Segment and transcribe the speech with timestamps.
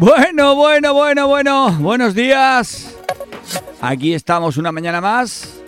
[0.00, 1.72] Bueno, bueno, bueno, bueno.
[1.72, 2.96] Buenos días.
[3.82, 5.60] Aquí estamos una mañana más.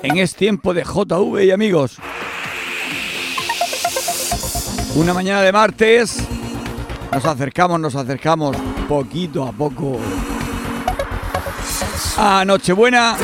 [0.00, 1.96] En Es Tiempo de JV y amigos.
[4.94, 6.24] Una mañana de martes.
[7.10, 8.56] Nos acercamos, nos acercamos
[8.88, 9.98] poquito a poco
[12.18, 13.16] a Nochebuena,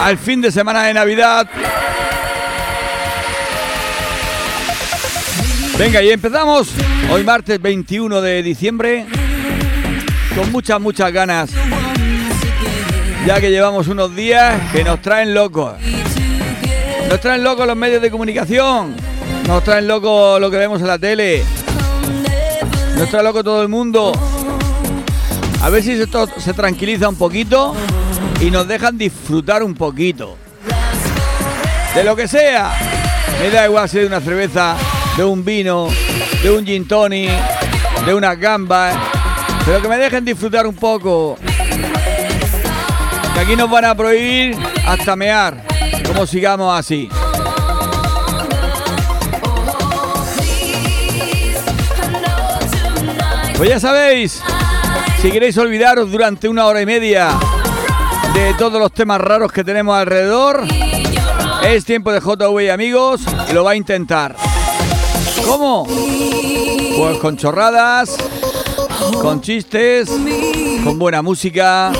[0.00, 1.50] al fin de semana de Navidad.
[5.76, 6.72] Venga, y empezamos
[7.10, 9.06] hoy martes 21 de diciembre
[10.34, 11.50] con muchas, muchas ganas.
[13.26, 15.74] Ya que llevamos unos días que nos traen locos.
[17.08, 18.96] Nos traen locos los medios de comunicación.
[19.46, 21.42] Nos traen locos lo que vemos en la tele.
[22.96, 24.12] Nos trae loco todo el mundo.
[25.62, 27.74] A ver si esto se tranquiliza un poquito
[28.40, 30.36] y nos dejan disfrutar un poquito.
[31.94, 32.72] De lo que sea.
[33.40, 34.76] Me da igual si de una cerveza,
[35.16, 35.88] de un vino,
[36.42, 37.30] de un gin tonic,
[38.06, 39.13] de una gamba.
[39.64, 41.36] Pero que me dejen disfrutar un poco.
[43.34, 44.56] Que aquí nos van a prohibir
[44.86, 45.64] hasta mear.
[46.06, 47.08] Como sigamos así.
[53.56, 54.42] Pues ya sabéis,
[55.22, 57.30] si queréis olvidaros durante una hora y media
[58.34, 60.64] de todos los temas raros que tenemos alrededor,
[61.62, 64.34] es tiempo de JV amigos y lo va a intentar.
[65.46, 65.86] ¿Cómo?
[65.86, 68.16] Pues con chorradas,
[69.20, 70.10] con chistes,
[70.82, 71.92] con buena música,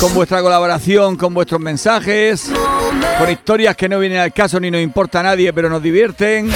[0.00, 2.50] con vuestra colaboración, con vuestros mensajes,
[3.18, 6.50] con historias que no vienen al caso ni nos importa a nadie, pero nos divierten.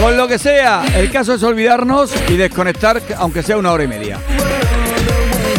[0.00, 3.88] Con lo que sea, el caso es olvidarnos y desconectar, aunque sea una hora y
[3.88, 4.18] media.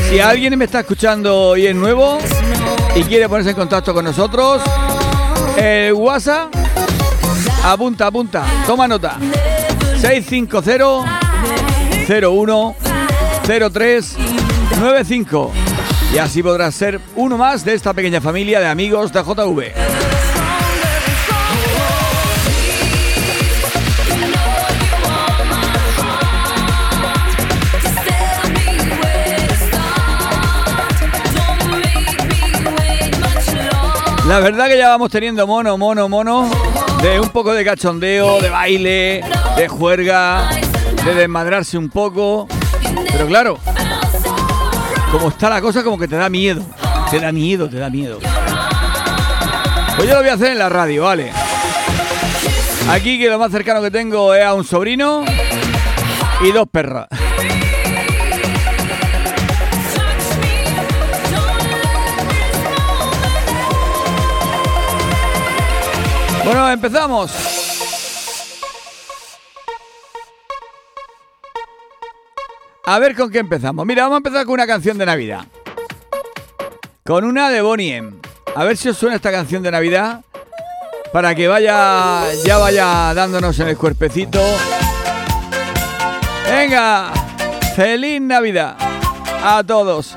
[0.09, 2.18] Si alguien me está escuchando y es nuevo
[2.96, 4.62] y quiere ponerse en contacto con nosotros,
[5.58, 6.54] el WhatsApp,
[7.64, 9.18] apunta, apunta, toma nota.
[10.04, 11.06] 650
[12.09, 12.76] 01
[13.48, 14.18] 03
[14.82, 15.52] 95
[16.14, 19.72] y así podrás ser uno más de esta pequeña familia de amigos de JV.
[34.28, 36.50] La verdad que ya vamos teniendo mono, mono, mono,
[37.02, 39.24] de un poco de cachondeo, de baile,
[39.56, 40.50] de juerga,
[41.06, 42.47] de desmadrarse un poco.
[43.12, 43.59] Pero claro,
[45.12, 46.64] como está la cosa, como que te da miedo.
[47.12, 48.19] Te da miedo, te da miedo.
[49.96, 51.31] Pues yo lo voy a hacer en la radio, ¿vale?
[52.90, 55.24] Aquí que lo más cercano que tengo es a un sobrino
[56.41, 57.08] y dos perras.
[66.44, 67.62] Bueno, empezamos.
[72.86, 73.86] A ver con qué empezamos.
[73.86, 75.46] Mira, vamos a empezar con una canción de Navidad.
[77.06, 78.04] Con una de Bonnie.
[78.56, 80.22] A ver si os suena esta canción de Navidad.
[81.14, 84.42] Para que vaya, ya vaya dándonos en el cuerpecito.
[86.50, 87.14] Venga,
[87.76, 88.76] feliz Navidad
[89.44, 90.16] a todos.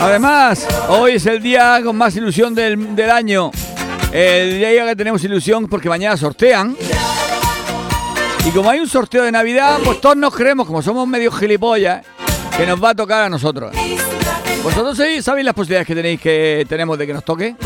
[0.00, 3.50] Además, hoy es el día con más ilusión del, año.
[4.12, 6.76] El día que tenemos ilusión porque mañana sortean.
[8.46, 12.06] Y como hay un sorteo de Navidad, pues todos nos creemos, como somos medio gilipollas,
[12.56, 13.72] que nos va a tocar a nosotros.
[14.62, 17.56] ¿Vosotros sabéis las posibilidades que tenéis que tenemos de que nos toque?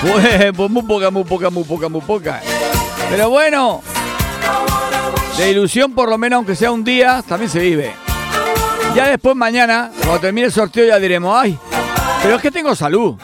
[0.00, 2.40] Pues, pues muy poca, muy poca, muy poca, muy poca.
[3.10, 3.82] Pero bueno,
[5.36, 8.05] de ilusión por lo menos, aunque sea un día, también se vive.
[8.96, 11.58] Ya después mañana, cuando termine el sorteo, ya diremos, ay,
[12.22, 13.14] pero es que tengo salud.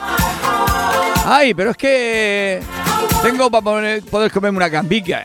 [1.24, 2.62] Ay, pero es que
[3.22, 5.24] tengo para poder, comerme una campica.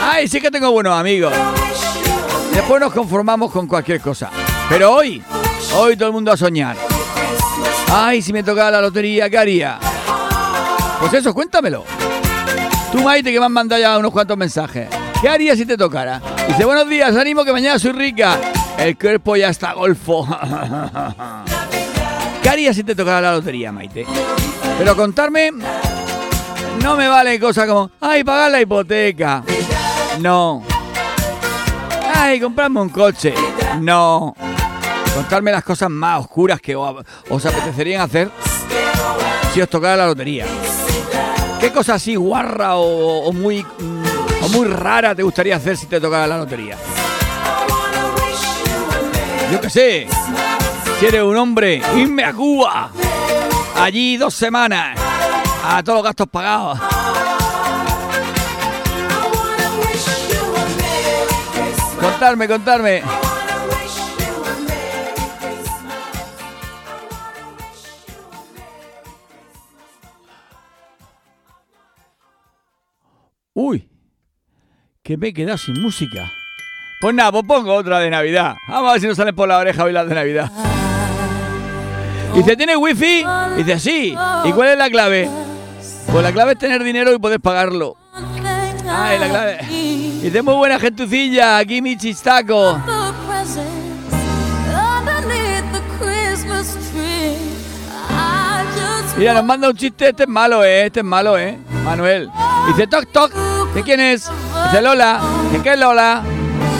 [0.00, 1.32] Ay, sí que tengo buenos amigos.
[2.54, 4.30] Después nos conformamos con cualquier cosa.
[4.68, 5.20] Pero hoy,
[5.74, 6.76] hoy todo el mundo a soñar.
[7.92, 9.80] Ay, si me tocaba la lotería, ¿qué haría?
[11.00, 11.84] Pues eso, cuéntamelo.
[12.92, 14.88] Tú, Maite, que me has mandado ya unos cuantos mensajes.
[15.20, 16.22] ¿Qué harías si te tocara?
[16.46, 18.38] Dice, buenos días, ánimo que mañana soy rica.
[18.78, 20.26] El cuerpo ya está golfo.
[22.42, 24.06] ¿Qué harías si te tocara la lotería, Maite?
[24.78, 25.52] Pero contarme
[26.82, 29.44] no me vale cosas como, ay, pagar la hipoteca.
[30.20, 30.62] No.
[32.14, 33.34] Ay, comprarme un coche.
[33.80, 34.34] No.
[35.14, 38.30] Contarme las cosas más oscuras que os apetecerían hacer
[39.52, 40.46] si os tocara la lotería.
[41.60, 46.00] ¿Qué cosa así guarra o, muy mm, o muy rara te gustaría hacer si te
[46.00, 46.76] tocara la lotería?
[49.52, 50.06] Yo qué sé,
[50.98, 52.90] si eres un hombre, irme a Cuba.
[53.76, 54.98] Allí dos semanas,
[55.62, 56.80] a todos los gastos pagados.
[62.00, 63.02] Contarme, contarme.
[73.52, 73.86] Uy,
[75.02, 76.32] que me he quedado sin música.
[77.02, 78.54] Pues nada, pues pongo otra de Navidad.
[78.68, 80.52] Vamos a ver si nos salen por la oreja hoy las de Navidad.
[82.32, 83.24] Dice, ¿tiene wifi?
[83.56, 84.16] Dice, sí.
[84.44, 85.28] ¿Y cuál es la clave?
[86.12, 87.96] Pues la clave es tener dinero y poder pagarlo.
[88.88, 89.58] Ay, la clave.
[90.22, 92.80] Dice, muy buena gentucilla, aquí mi chistaco.
[99.16, 100.86] Mira, nos manda un chiste, este es malo, ¿eh?
[100.86, 101.58] Este es malo, ¿eh?
[101.84, 102.30] Manuel.
[102.68, 103.32] Dice, toc, toc.
[103.74, 104.30] ¿De quién es?
[104.66, 105.20] Dice Lola.
[105.50, 106.22] ¿De qué es Lola?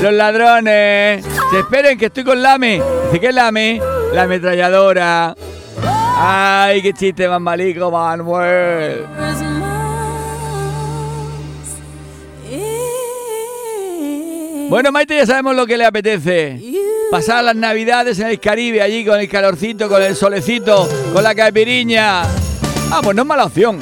[0.03, 1.25] Los ladrones.
[1.53, 2.83] Se esperen que estoy con Lame.
[3.13, 3.81] ¿De qué Lame?
[4.13, 5.37] La ametralladora.
[6.19, 9.07] Ay, qué chiste más malico, Manuel.
[14.69, 16.61] Bueno, Maite, ya sabemos lo que le apetece.
[17.13, 21.33] Pasar las navidades en el Caribe, allí con el calorcito, con el solecito, con la
[21.33, 22.23] caipiriña.
[22.91, 23.79] Ah, pues no es mala opción.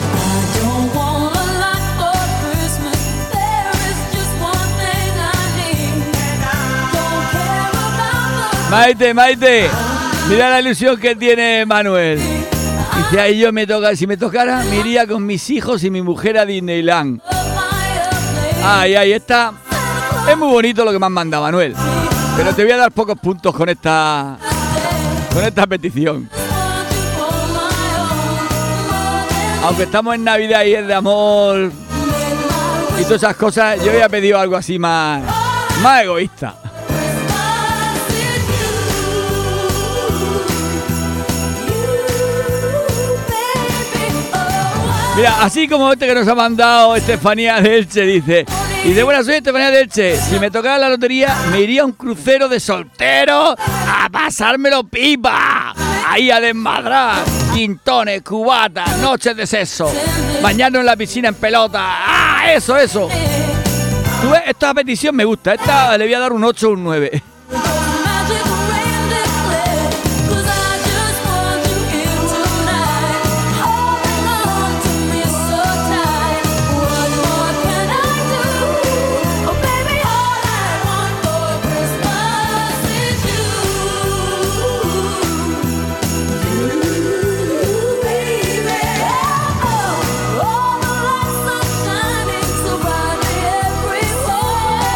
[8.71, 9.69] Maite, Maite,
[10.29, 12.21] mira la ilusión que tiene Manuel.
[12.97, 16.03] Dice, ahí yo me toca, si me tocara, me iría con mis hijos y mi
[16.03, 17.21] mujer a Disneyland.
[18.65, 19.53] Ay, ay, está.
[20.31, 21.75] Es muy bonito lo que me han mandado, Manuel.
[22.37, 24.39] Pero te voy a dar pocos puntos con esta.
[25.35, 26.31] con esta petición.
[29.65, 31.73] Aunque estamos en Navidad y es de amor
[32.99, 35.23] y todas esas cosas, yo había pedido algo así más.
[35.83, 36.55] más egoísta.
[45.17, 48.47] Mira, así como este que nos ha mandado Estefanía de Elche, dice.
[48.85, 50.17] Y de buena soy Estefanía de Elche.
[50.17, 55.75] Si me tocara la lotería, me iría a un crucero de soltero a pasármelo pipa.
[56.09, 57.25] Ahí a desmadrar.
[57.53, 59.93] Quintones, cubatas, noches de sexo.
[60.41, 61.81] Bañarnos en la piscina en pelota.
[61.83, 63.09] ¡Ah, eso, eso!
[64.23, 64.43] ¿Tú ves?
[64.47, 65.55] Esta petición me gusta.
[65.55, 67.23] Esta le voy a dar un 8 o un 9.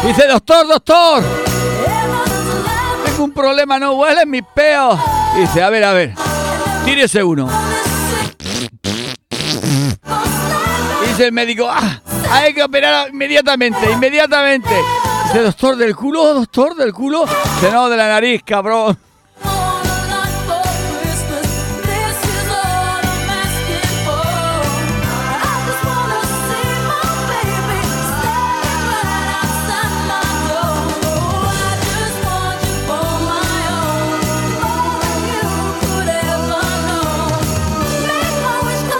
[0.05, 1.23] Dice, doctor, doctor.
[3.05, 4.99] Tengo un problema, no huelen mis peos.
[5.35, 6.13] Dice, a ver, a ver.
[6.85, 7.49] Tírese uno.
[11.07, 14.69] Dice el médico, ah, hay que operar inmediatamente, inmediatamente.
[15.25, 17.25] Dice, doctor del culo, doctor del culo.
[17.25, 18.95] Dice, no, de la nariz, cabrón.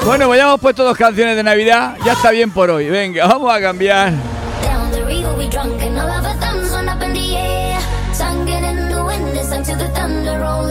[0.05, 1.97] Bueno, pues ya hemos puesto dos canciones de Navidad.
[2.05, 2.87] Ya está bien por hoy.
[2.89, 4.13] Venga, vamos a cambiar.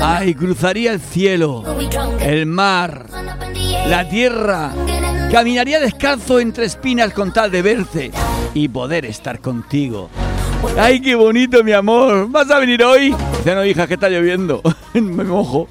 [0.00, 1.64] Ay, cruzaría el cielo,
[2.20, 3.06] el mar,
[3.88, 4.72] la tierra.
[5.32, 8.12] Caminaría descalzo entre espinas con tal de verte
[8.54, 10.10] y poder estar contigo.
[10.78, 12.28] Ay, qué bonito, mi amor.
[12.30, 13.14] ¿Vas a venir hoy?
[13.44, 14.62] Ya no, hija, que está lloviendo.
[14.94, 15.66] Me mojo.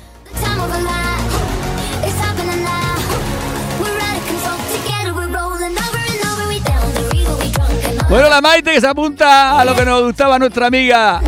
[8.14, 11.20] Bueno, la Maite que se apunta a lo que nos gustaba nuestra amiga.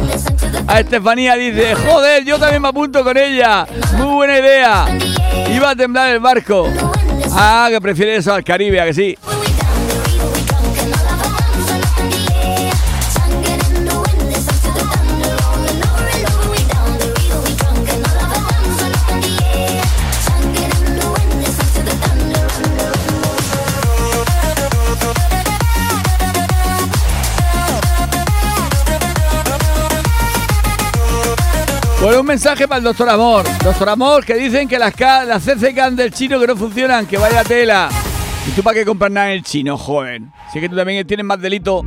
[0.68, 3.66] A Estefanía dice, joder, yo también me apunto con ella.
[3.98, 4.86] Muy buena idea.
[5.52, 6.70] Iba a temblar el barco.
[7.32, 9.18] Ah, que prefiere eso al Caribe, a que sí.
[32.06, 33.48] Bueno, un mensaje para el doctor Amor.
[33.64, 37.44] Doctor Amor, que dicen que las, las CCCAN del chino que no funcionan, que vaya
[37.44, 37.90] tela.
[38.48, 40.32] ¿Y tú para qué compras nada en el chino, joven?
[40.54, 41.82] Si es que tú también tienes más delito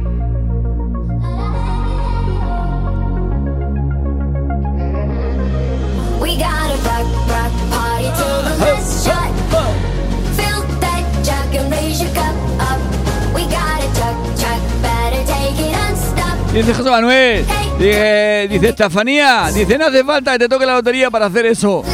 [16.59, 17.47] Dice José Manuel,
[17.79, 21.85] dice, Estefanía, dice no hace falta que te toque la lotería para hacer eso.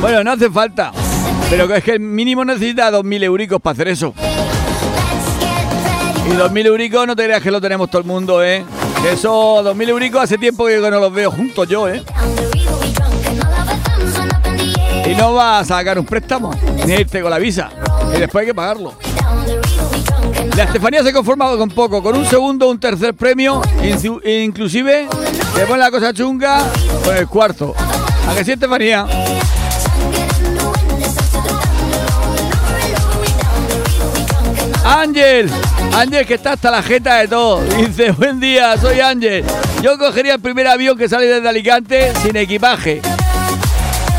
[0.00, 0.90] Bueno, no hace falta,
[1.48, 4.12] pero es que el mínimo necesita 2.000 euricos para hacer eso.
[6.26, 8.64] Y 2.000 euricos no te creas que lo tenemos todo el mundo, ¿eh?
[9.08, 12.02] Eso, 2.000 euricos hace tiempo que no los veo juntos yo, ¿eh?
[15.06, 16.50] Y no vas a sacar un préstamo,
[16.84, 17.70] ni irte con la visa.
[18.16, 18.94] Y después hay que pagarlo.
[20.58, 23.62] La Estefanía se conforma con poco, con un segundo, un tercer premio,
[24.24, 25.06] inclusive
[25.54, 26.64] se pone la cosa chunga
[27.04, 27.76] con el cuarto.
[28.28, 29.06] ¿A que sí, Estefanía?
[34.84, 35.48] Ángel,
[35.94, 37.60] Ángel que está hasta la jeta de todo.
[37.76, 39.44] Dice, buen día, soy Ángel.
[39.80, 43.00] Yo cogería el primer avión que sale desde Alicante sin equipaje.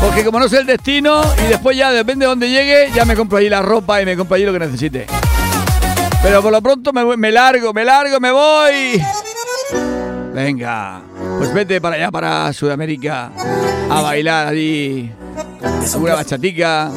[0.00, 3.14] Porque como no sé el destino y después ya depende de dónde llegue, ya me
[3.14, 5.06] compro allí la ropa y me compro allí lo que necesite.
[6.22, 9.02] Pero por lo pronto me, me largo, me largo, me voy.
[10.34, 11.02] Venga,
[11.38, 13.32] pues vete para allá, para Sudamérica,
[13.90, 15.10] a bailar allí.
[15.92, 16.90] Alguna bachatica,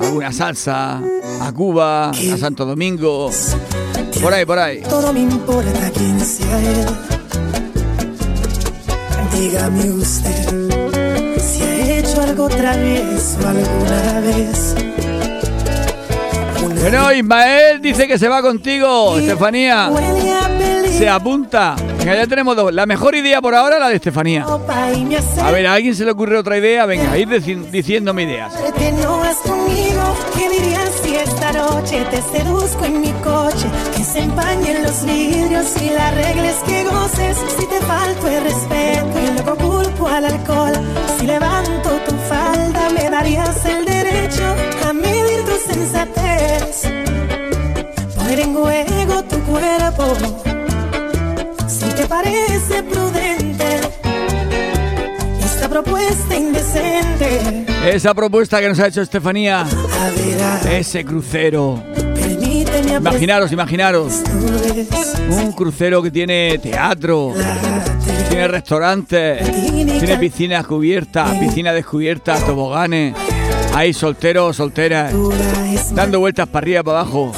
[0.00, 1.00] alguna salsa,
[1.40, 3.30] a Cuba, a Santo Domingo.
[4.22, 4.82] Por ahí, por ahí.
[4.88, 6.86] Todo me importa quién sea él.
[9.32, 14.85] Dígame usted si ha hecho algo travieso alguna vez.
[16.80, 19.90] Bueno, Ismael dice que se va contigo, Estefanía.
[20.96, 21.76] Se apunta.
[21.98, 22.72] Venga, ya tenemos dos.
[22.72, 24.44] La mejor idea por ahora la de Estefanía.
[24.44, 26.86] A ver, ¿a alguien se le ocurre otra idea?
[26.86, 27.28] Venga, ir
[27.70, 28.52] diciéndome ideas.
[30.36, 33.66] ¿Qué dirías si esta noche te seduzco en mi coche?
[33.96, 37.36] Que se empañen los vidrios y las reglas que goces.
[37.58, 40.72] Si te falto el respeto y luego culpo al alcohol.
[41.18, 44.44] Si levanto tu falda, me darías el derecho
[44.88, 46.25] a medir tu sensatez.
[49.28, 50.16] Tu cuerpo.
[51.68, 53.80] Si te parece prudente
[55.44, 57.64] esta propuesta indecente.
[57.84, 59.64] Esa propuesta que nos ha hecho Estefanía.
[60.68, 61.82] Ese crucero.
[62.98, 64.22] Imaginaros, imaginaros.
[65.30, 67.32] Un crucero que tiene teatro,
[68.28, 69.40] tiene restaurantes,
[69.98, 73.14] tiene piscinas cubiertas, piscinas descubiertas, toboganes.
[73.74, 75.12] Hay solteros, solteras,
[75.92, 77.32] dando vueltas para arriba, para abajo.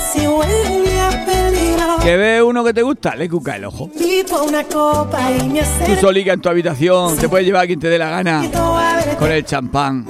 [2.08, 3.90] Que ve uno que te gusta, le cuca el ojo.
[5.86, 8.50] Tú solica en tu habitación, te puedes llevar a quien te dé la gana
[9.18, 10.06] con el champán.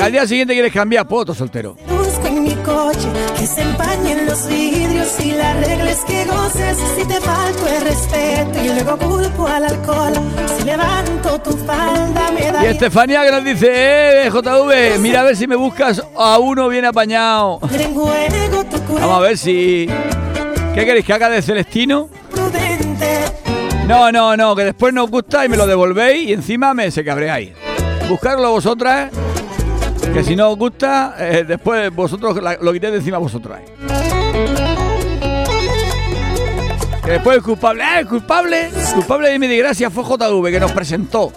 [0.00, 1.76] Al día siguiente quieres cambiar, poto soltero.
[2.24, 3.06] en mi coche,
[3.38, 6.78] que se empañen los vidrios y las reglas que goces.
[6.96, 10.14] Si te falto el respeto y luego culpo al alcohol.
[10.56, 12.64] Si levanto tu falda, me da.
[12.64, 13.68] Y Estefanía que nos dice,
[14.24, 17.60] eh, JV, mira a ver si me buscas a uno bien apañado.
[17.60, 19.86] Vamos a ver si.
[20.74, 22.08] ¿Qué queréis que haga de Celestino?
[23.86, 27.04] No, no, no, que después nos gusta y me lo devolvéis y encima me se
[27.04, 27.52] cabreáis.
[28.08, 29.10] Buscarlo vosotras,
[30.12, 33.60] que si no os gusta, eh, después vosotros lo quitéis de encima vosotras.
[37.04, 38.70] Que después el culpable, ¡eh, culpable!
[38.94, 41.32] culpable de mi desgracia fue JV que nos presentó.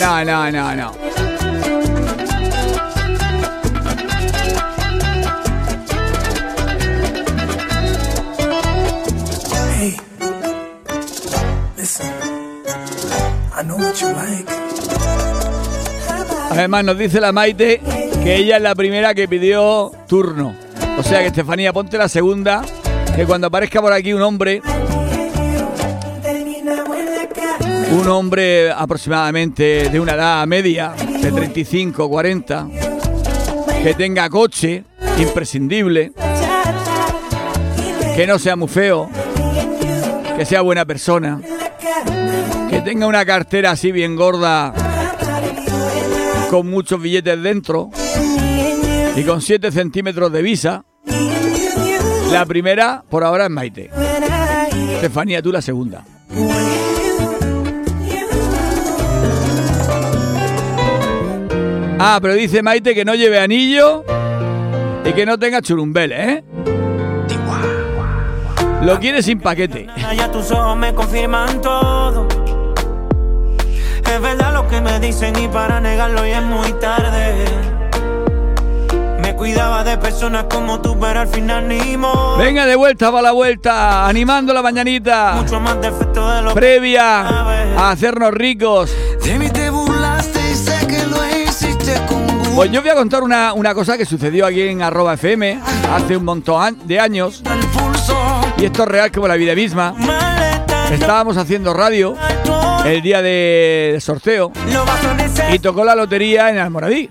[0.00, 0.92] No, no, no, no.
[16.54, 17.80] Además nos dice la Maite
[18.22, 20.54] que ella es la primera que pidió turno.
[20.96, 22.62] O sea que Estefanía, ponte la segunda,
[23.16, 24.62] que cuando aparezca por aquí un hombre,
[27.90, 32.68] un hombre aproximadamente de una edad media, de 35, 40,
[33.82, 34.84] que tenga coche,
[35.18, 36.12] imprescindible,
[38.14, 39.10] que no sea muy feo,
[40.36, 41.40] que sea buena persona,
[42.70, 44.72] que tenga una cartera así bien gorda
[46.54, 47.90] con muchos billetes dentro
[49.16, 50.84] y con 7 centímetros de visa.
[52.30, 53.90] La primera por ahora es Maite.
[54.94, 56.04] Estefanía, tú la segunda.
[61.98, 64.04] Ah, pero dice Maite que no lleve anillo
[65.04, 66.44] y que no tenga churumbeles, ¿eh?
[68.84, 69.88] Lo quiere sin paquete.
[74.12, 77.44] Es verdad lo que me dicen y para negarlo ya es muy tarde.
[79.20, 82.36] Me cuidaba de personas como tú, pero al final ni modo.
[82.36, 85.34] Venga de vuelta para la vuelta, animando la mañanita.
[85.36, 88.94] Mucho más defecto de lo Previa a hacernos ricos.
[89.22, 93.22] De mí te burlaste y sé que lo hiciste con Pues yo voy a contar
[93.22, 95.58] una, una cosa que sucedió aquí en arroba FM
[95.92, 97.42] hace un montón de años.
[98.58, 99.94] Y esto es real como la vida misma.
[100.90, 102.14] Estábamos haciendo radio
[102.84, 104.52] el día de sorteo
[105.52, 107.08] y tocó la lotería en Almoradí.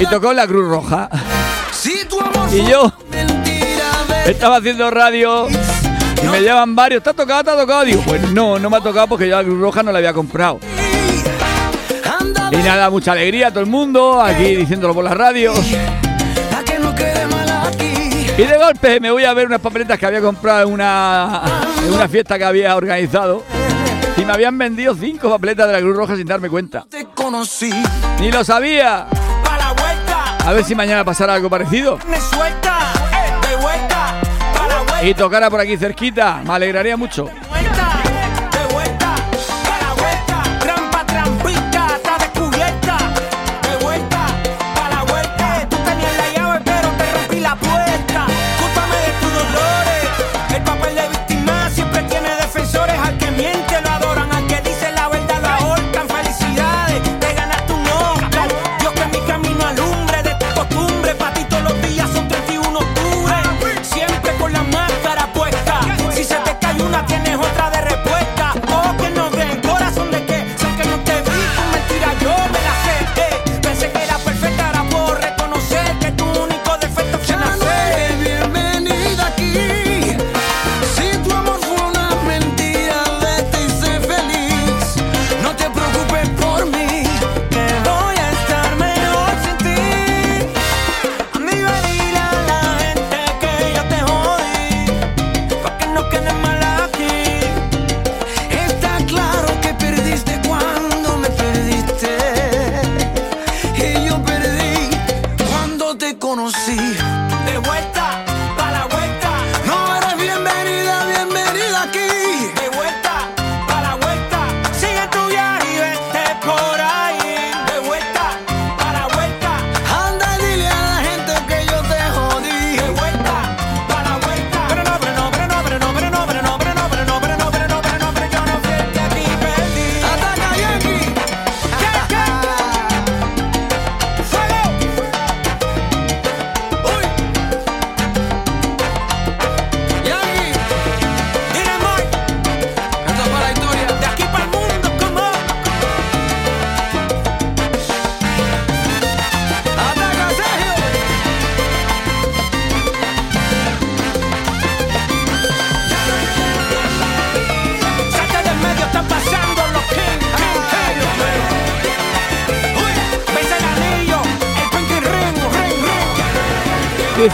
[0.00, 1.08] Y tocó la Cruz Roja.
[2.52, 2.92] Y yo
[4.26, 7.02] estaba haciendo radio y me llevan varios.
[7.02, 7.44] ¿Te ha tocado?
[7.44, 7.84] ¿Te ha tocado?
[7.84, 10.12] Digo, pues no, no me ha tocado porque yo la Cruz Roja no la había
[10.12, 10.60] comprado.
[12.50, 15.52] Y nada, mucha alegría a todo el mundo, aquí diciéndolo por la radio.
[18.38, 21.42] Y de golpe me voy a ver unas papeletas que había comprado en una,
[21.84, 23.42] en una fiesta que había organizado.
[24.16, 26.86] Y me habían vendido cinco papeletas de la Cruz Roja sin darme cuenta.
[28.20, 29.08] Ni lo sabía.
[30.46, 31.98] A ver si mañana pasará algo parecido.
[35.02, 36.40] Y tocara por aquí cerquita.
[36.44, 37.28] Me alegraría mucho.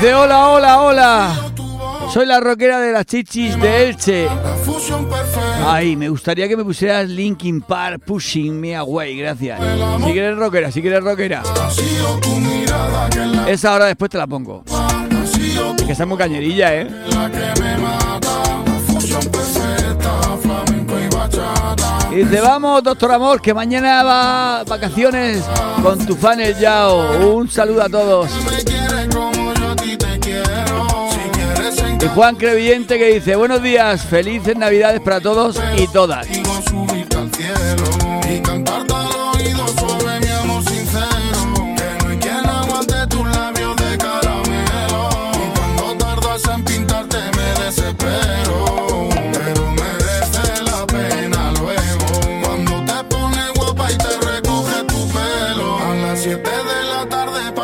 [0.04, 1.34] Dice, hola, hola, hola.
[2.12, 4.28] Soy la rockera de las chichis de Elche.
[5.64, 9.58] Ay, me gustaría que me pusieras Linkin Park Pushing Me Away, gracias.
[10.04, 11.42] Si quieres rockera, si quieres rockera.
[13.46, 14.62] Esa hora después te la pongo.
[15.78, 16.88] Es que está muy cañerilla, ¿eh?
[22.12, 25.42] Y dice, vamos, doctor Amor, que mañana va vacaciones
[25.82, 27.38] con tu fan el Yao.
[27.38, 28.28] Un saludo a todos.
[32.04, 36.28] Y Juan Crevillente que dice, buenos días, felices navidades para todos y todas.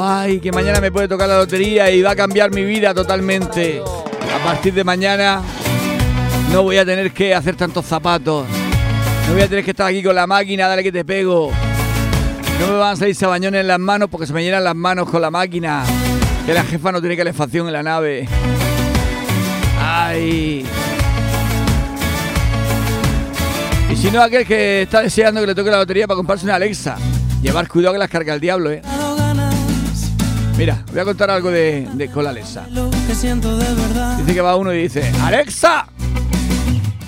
[0.00, 3.82] Ay, que mañana me puede tocar la lotería y va a cambiar mi vida totalmente.
[3.82, 5.42] A partir de mañana
[6.52, 8.46] no voy a tener que hacer tantos zapatos.
[9.26, 11.50] No voy a tener que estar aquí con la máquina, dale que te pego.
[12.60, 15.10] No me van a salir sabañones en las manos porque se me llenan las manos
[15.10, 15.84] con la máquina.
[16.46, 18.28] Que la jefa no tiene calefacción en la nave.
[19.80, 20.64] Ay.
[23.90, 26.54] Y si no, aquel que está deseando que le toque la lotería para comprarse una
[26.54, 26.96] Alexa.
[27.42, 28.82] Llevar cuidado que las carga el diablo, eh.
[30.58, 32.66] Mira, voy a contar algo de, con la Alexa.
[34.18, 35.86] Dice que va uno y dice, Alexa,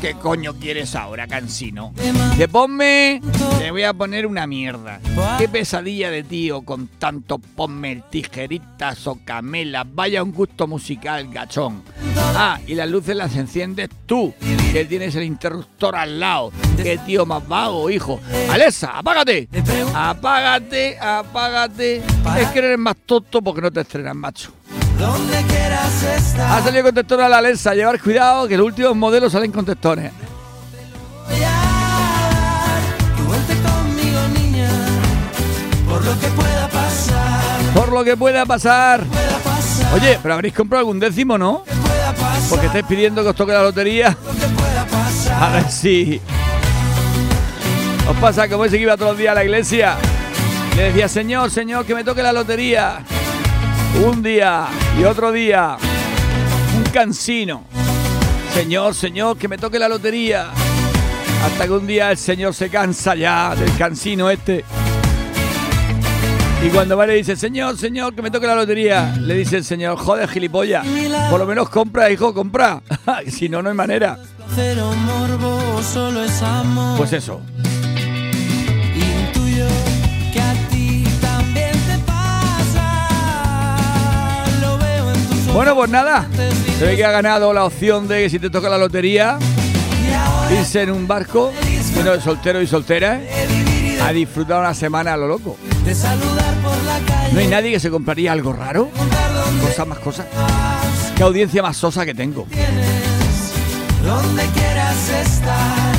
[0.00, 1.92] ¿Qué coño quieres ahora, cansino?
[2.38, 3.20] Te ponme.
[3.58, 4.98] Te voy a poner una mierda.
[5.36, 9.86] Qué pesadilla de tío con tanto ponme tijeritas o camelas.
[9.92, 11.82] Vaya un gusto musical, gachón.
[12.16, 14.32] Ah, y las luces las enciendes tú,
[14.72, 16.50] que tienes el interruptor al lado.
[16.78, 18.20] Qué tío más vago, hijo.
[18.50, 19.48] Alexa, apágate.
[19.94, 22.02] Apágate, apágate.
[22.38, 24.50] Es que eres más tonto porque no te estrenas, macho.
[26.48, 27.74] Ha salido contestor a la Alexa.
[27.74, 30.12] Llevar cuidado que los últimos modelos salen contestores.
[35.88, 36.02] Por.
[37.74, 39.04] Por lo que pueda pasar.
[39.94, 41.64] Oye, pero habréis comprado algún décimo, ¿no?
[42.48, 44.16] Porque estáis pidiendo que os toque la lotería.
[45.40, 46.20] A ver si.
[48.08, 49.96] Os pasa como ese que iba todos los días a la iglesia.
[50.76, 53.04] Le decía, Señor, Señor, que me toque la lotería.
[53.98, 55.76] Un día y otro día,
[56.76, 57.64] un cansino.
[58.54, 60.48] Señor, Señor, que me toque la lotería.
[61.44, 64.64] Hasta que un día el Señor se cansa ya del cansino este.
[66.64, 69.64] Y cuando va le dice, Señor, Señor, que me toque la lotería, le dice el
[69.64, 70.86] Señor, joder, gilipollas,
[71.30, 72.82] por lo menos compra, hijo, compra.
[73.28, 74.18] si no, no hay manera.
[76.96, 77.40] Pues eso.
[85.52, 86.26] Bueno, pues nada.
[86.78, 89.38] Se ve que ha ganado la opción de que si te toca la lotería,
[90.50, 91.52] irse en un barco
[91.94, 93.20] lleno de solteros y solteras
[94.02, 95.58] a disfrutar una semana a lo loco.
[97.32, 98.90] No hay nadie que se compraría algo raro.
[99.60, 100.26] Cosas más cosas.
[101.16, 102.46] Qué audiencia más sosa que tengo.
[104.04, 105.92] Donde quieras estar,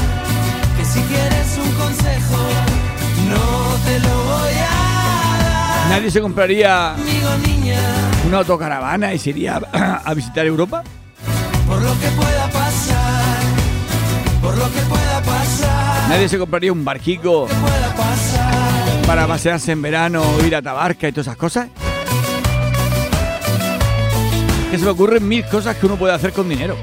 [0.78, 2.38] que si quieres un consejo,
[3.30, 4.31] no te lo.
[5.92, 6.96] Nadie se compraría
[8.26, 9.58] una autocaravana y se iría
[10.06, 10.84] a, visitar Europa?
[11.68, 13.44] Por lo que pueda pasar,
[14.42, 16.10] por lo que pueda pasar.
[16.10, 17.50] Nadie se compraría un barquico
[19.06, 21.68] para pasearse en verano, ir a Tabarca y todas esas cosas.
[24.72, 26.78] Que se me ocurren mil cosas que uno puede hacer con dinero.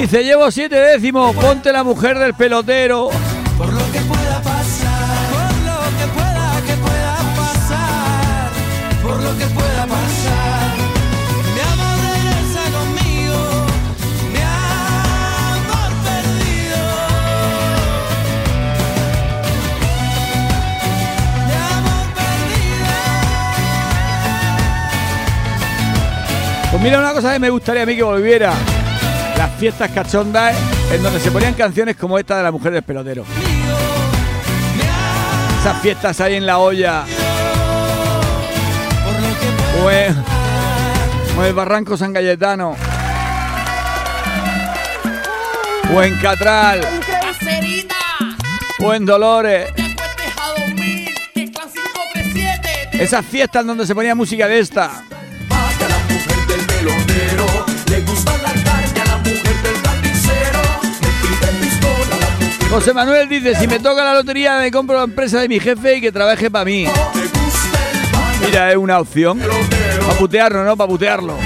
[0.00, 3.10] Dice, llevo siete décimos, ponte la mujer del pelotero.
[26.82, 28.52] Mira una cosa que me gustaría a mí que volviera
[29.36, 30.56] las fiestas cachondas
[30.92, 33.24] en donde se ponían canciones como esta de la mujer del pelotero.
[35.60, 37.04] Esas fiestas ahí en la olla.
[41.38, 42.76] O Barranco San Galletano.
[45.94, 46.80] O en Catral.
[48.80, 49.72] O en Dolores.
[52.92, 55.04] Esas fiestas donde se ponía música de esta.
[62.72, 65.96] José Manuel dice, si me toca la lotería me compro la empresa de mi jefe
[65.96, 66.86] y que trabaje para mí.
[68.46, 69.38] Mira, es una opción.
[70.00, 70.74] Para putearlo, ¿no?
[70.74, 71.36] Para putearlo.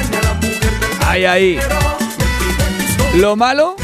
[1.05, 1.59] Ahí, ahí.
[3.17, 3.75] Lo malo,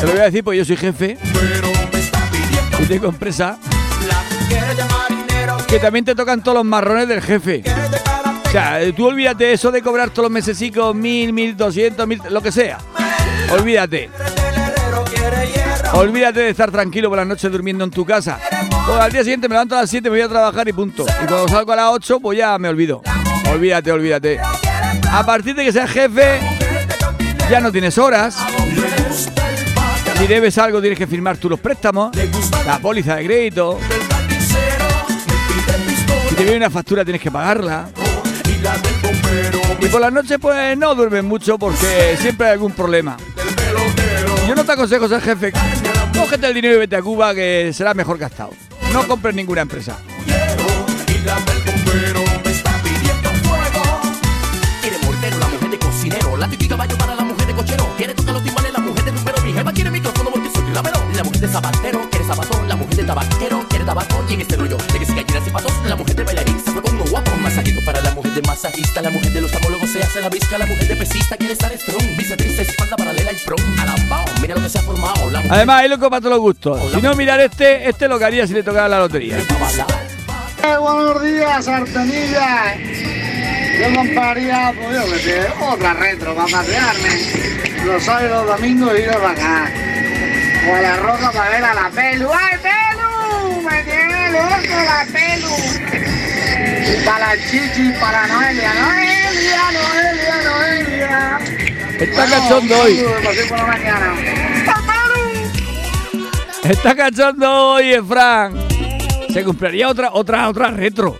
[0.00, 1.18] te lo voy a decir porque yo soy jefe
[2.78, 3.58] y tengo empresa,
[5.66, 7.64] que también te tocan todos los marrones del jefe.
[8.46, 12.40] O sea, tú olvídate eso de cobrar todos los mesecicos mil, mil doscientos, mil, lo
[12.40, 12.78] que sea.
[13.50, 14.10] Olvídate.
[15.94, 18.38] Olvídate de estar tranquilo por las noches durmiendo en tu casa.
[18.86, 21.04] Pues al día siguiente me levanto a las 7, me voy a trabajar y punto.
[21.04, 23.02] Y cuando salgo a las 8, pues ya me olvido.
[23.50, 24.38] Olvídate, olvídate.
[25.10, 26.40] A partir de que seas jefe,
[27.50, 28.36] ya no tienes horas.
[30.18, 32.10] Si debes algo, tienes que firmar tú los préstamos,
[32.66, 33.78] la póliza de crédito.
[36.28, 37.88] Si te viene una factura, tienes que pagarla.
[39.80, 43.16] Y por las noches, pues no duermes mucho porque siempre hay algún problema.
[44.46, 45.52] Yo no te aconsejo ser jefe.
[46.16, 48.50] Cógete el dinero y vete a Cuba, que será mejor gastado.
[48.92, 49.98] No compres ninguna empresa.
[50.24, 50.56] Quiere
[55.04, 56.36] mortero, la mujer de cocinero.
[56.36, 57.88] La típica baño para la mujer de cochero.
[57.96, 59.42] Quiere tocar los timbales, la mujer de número.
[59.42, 61.00] Mi jefa quiere micrófono porque soy lamero.
[61.16, 62.68] La mujer de zapatero, quiere zapatón.
[62.68, 64.24] La mujer de tabaquero, quiere tabaco.
[64.28, 64.76] Y en este rollo
[68.46, 69.02] masajista.
[69.02, 70.56] La mujer de los amólogos se hace la visca.
[70.58, 72.16] La mujer de pesista quiere estar strong.
[72.36, 73.60] Triste, espalda paralela y prom.
[73.78, 75.30] Alambao, mira lo que se ha formado.
[75.30, 76.92] La mujer Además, hay loco para todos los gustos.
[76.92, 79.38] Si no, mirar este, este lo que haría si le tocara la lotería.
[79.38, 82.74] Eh, buenos días, Artemilla.
[83.78, 87.84] Yo compraría, pues yo que sé, otra retro para pasearme.
[87.84, 89.70] Los sábados y los domingos ir a acá.
[90.68, 92.28] O a la roca para ver a la pelu.
[92.32, 93.62] ¡Ay, pelu!
[93.62, 95.75] ¡Me tiene loco la pelu!
[97.04, 98.72] Para chichi, para Noelia.
[98.74, 101.38] Noelia, Noelia, Noelia.
[101.98, 103.04] Está cachondo hoy.
[103.48, 104.14] por la mañana.
[106.62, 108.54] Está cachondo hoy, Efran.
[109.32, 111.18] Se compraría otra, otra, otra retro.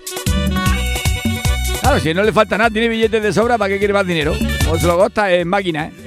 [1.81, 4.35] Claro, si no le falta nada, tiene billetes de sobra, ¿para qué quiere más dinero?
[4.71, 6.06] O se lo gosta en máquina, ¿eh?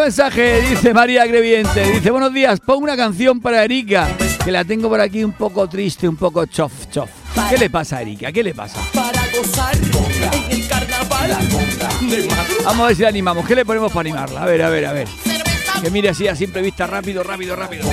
[0.00, 1.92] Otro mensaje, dice María Greviente.
[1.92, 4.08] Dice, buenos días, pon una canción para Erika,
[4.42, 7.10] que la tengo por aquí un poco triste, un poco chof, chof.
[7.50, 8.32] ¿Qué le pasa a Erika?
[8.32, 8.80] ¿Qué le pasa?
[8.94, 11.36] Para gozar en el carnaval
[12.08, 12.28] de.
[12.64, 13.46] Vamos a ver si la animamos.
[13.46, 14.42] ¿Qué le ponemos para animarla?
[14.42, 15.08] A ver, a ver, a ver.
[15.82, 17.84] Que mire así a simple vista, rápido, rápido, rápido.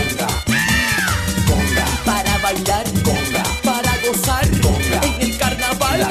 [2.05, 2.85] Para bailar,
[3.63, 6.07] para gozar en el carnaval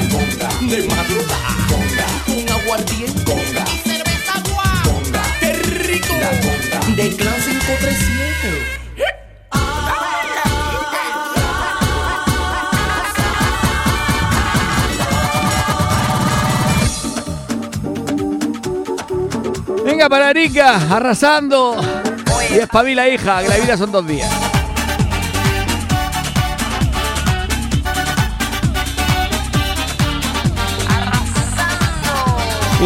[0.61, 1.57] de madrugada.
[2.27, 3.66] Un aguardiente
[6.97, 8.87] De Clan 537.
[19.85, 21.75] Venga, para Erika, arrasando.
[22.49, 24.33] Y espabila, hija, que la vida son dos días.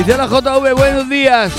[0.05, 1.53] La JV, buenos días.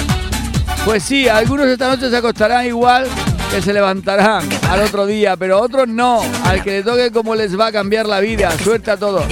[0.84, 3.06] Pues sí, algunos esta noche se acostarán igual
[3.52, 6.22] que se levantarán al otro día, pero otros no.
[6.44, 8.50] Al que le toque cómo les va a cambiar la vida.
[8.58, 9.24] Suerte a todos.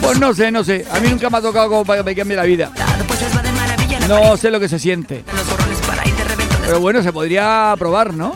[0.00, 0.86] Pues no sé, no sé.
[0.90, 2.70] A mí nunca me ha tocado como para que me cambie la vida.
[4.08, 5.24] No sé lo que se siente.
[6.64, 8.34] Pero bueno, se podría probar, ¿no?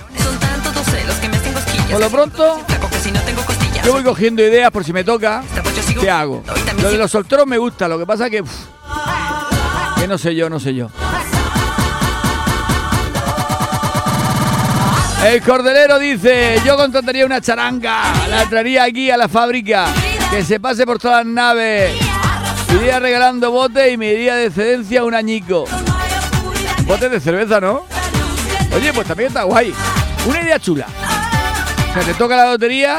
[1.90, 2.60] Por lo pronto,
[3.84, 5.42] yo voy cogiendo ideas por si me toca.
[6.00, 6.42] ¿Qué hago?
[6.82, 8.42] Lo de los solteros me gusta, lo que pasa que.
[9.98, 10.88] que no sé yo, no sé yo.
[15.24, 19.86] El cordelero dice, yo contrataría una charanga, la traería aquí a la fábrica,
[20.30, 21.94] que se pase por todas las naves,
[22.74, 25.64] iría regalando botes y me iría de excedencia un añico.
[26.86, 27.84] Botes de cerveza, ¿no?
[28.74, 29.72] Oye, pues también está guay.
[30.26, 30.86] Una idea chula.
[31.90, 32.98] O sea, te toca la lotería,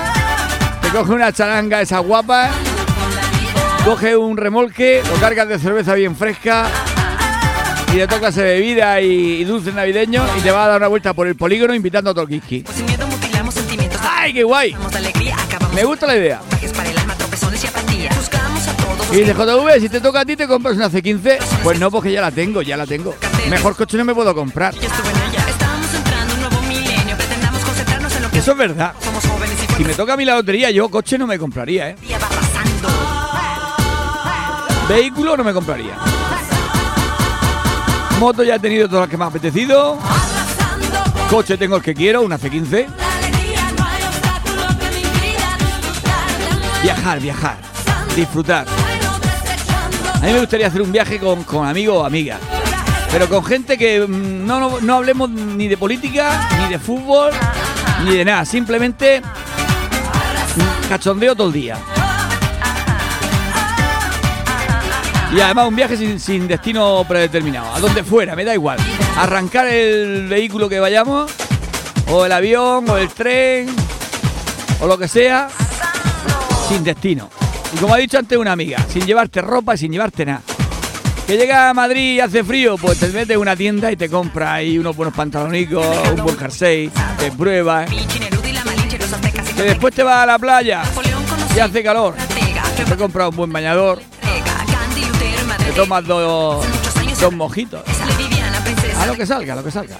[0.81, 2.51] te coge una charanga esa guapa,
[3.83, 6.67] coge un remolque, lo cargas de cerveza bien fresca
[7.93, 10.87] y le tocas de bebida y, y dulces navideños y te va a dar una
[10.87, 12.13] vuelta por el polígono invitando a.
[12.15, 12.29] Pues
[12.75, 14.01] sin miedo mutilamos sentimientos.
[14.03, 14.75] ¡Ay, qué guay!
[14.95, 15.35] Alegría,
[15.75, 16.41] Me gusta la idea.
[16.49, 18.09] Viajes para el alma, tropezones y apatía.
[18.15, 20.89] Buscamos a todos los Y dice JV, si te toca a ti, ¿te compras una
[20.89, 21.37] C15?
[21.61, 23.15] Pues no, porque ya la tengo, ya la tengo.
[23.49, 24.73] Mejor coche no me puedo comprar.
[28.33, 28.93] Eso es verdad.
[29.77, 31.95] Si me toca a mí la lotería, yo coche no me compraría, ¿eh?
[34.89, 36.12] Vehículo no me compraría.
[38.19, 39.97] Moto ya he tenido todas las que me ha apetecido.
[41.29, 42.87] Coche tengo el que quiero, una C15.
[46.83, 47.57] Viajar, viajar.
[48.15, 48.67] Disfrutar.
[50.15, 52.39] A mí me gustaría hacer un viaje con, con amigos o amigas.
[53.11, 57.31] Pero con gente que mm, no, no, no hablemos ni de política, ni de fútbol,
[58.05, 58.45] ni de nada.
[58.45, 59.21] Simplemente
[60.89, 61.77] cachondeo todo el día.
[65.35, 68.77] Y además un viaje sin, sin destino predeterminado, a donde fuera, me da igual.
[69.17, 71.31] Arrancar el vehículo que vayamos,
[72.07, 73.67] o el avión, o el tren,
[74.79, 75.47] o lo que sea,
[76.69, 77.29] sin destino.
[77.73, 80.41] Y como ha dicho antes una amiga, sin llevarte ropa y sin llevarte nada.
[81.25, 84.09] Que llega a Madrid y hace frío, pues te metes en una tienda y te
[84.09, 87.89] compras ahí unos buenos pantalonicos, un buen jersey, te pruebas.
[89.55, 90.83] Que después te vas a la playa
[91.55, 92.13] y hace calor.
[92.75, 94.01] Te compras un buen bañador,
[95.75, 96.65] tomas dos,
[97.19, 97.81] dos mojitos.
[98.99, 99.97] A lo que salga, a lo que salga.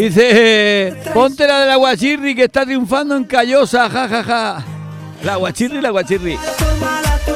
[0.00, 4.22] Dice, ponte la del aguachirri que está triunfando en Callosa, jajaja.
[4.22, 4.64] Ja, ja.
[5.24, 6.38] La aguachirri, la aguachirri.
[6.80, 7.34] mala tu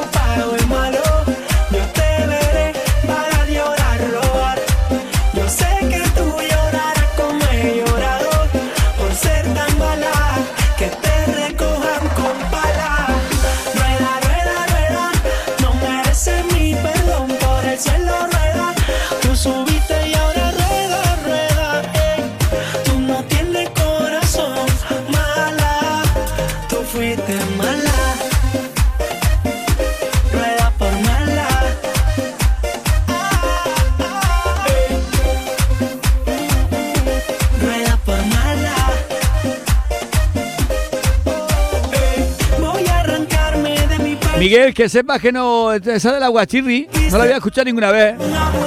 [44.75, 48.17] que sepas que no, esa del aguachirri, no la había escuchado ninguna vez.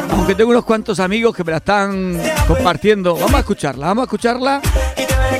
[0.09, 3.15] Aunque tengo unos cuantos amigos que me la están compartiendo.
[3.15, 4.61] Vamos a escucharla, vamos a escucharla.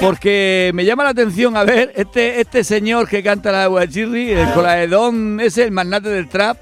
[0.01, 4.32] Porque me llama la atención, a ver, este, este señor que canta la de aguachirri,
[4.32, 6.58] el colaedón, ese, el magnate del trap.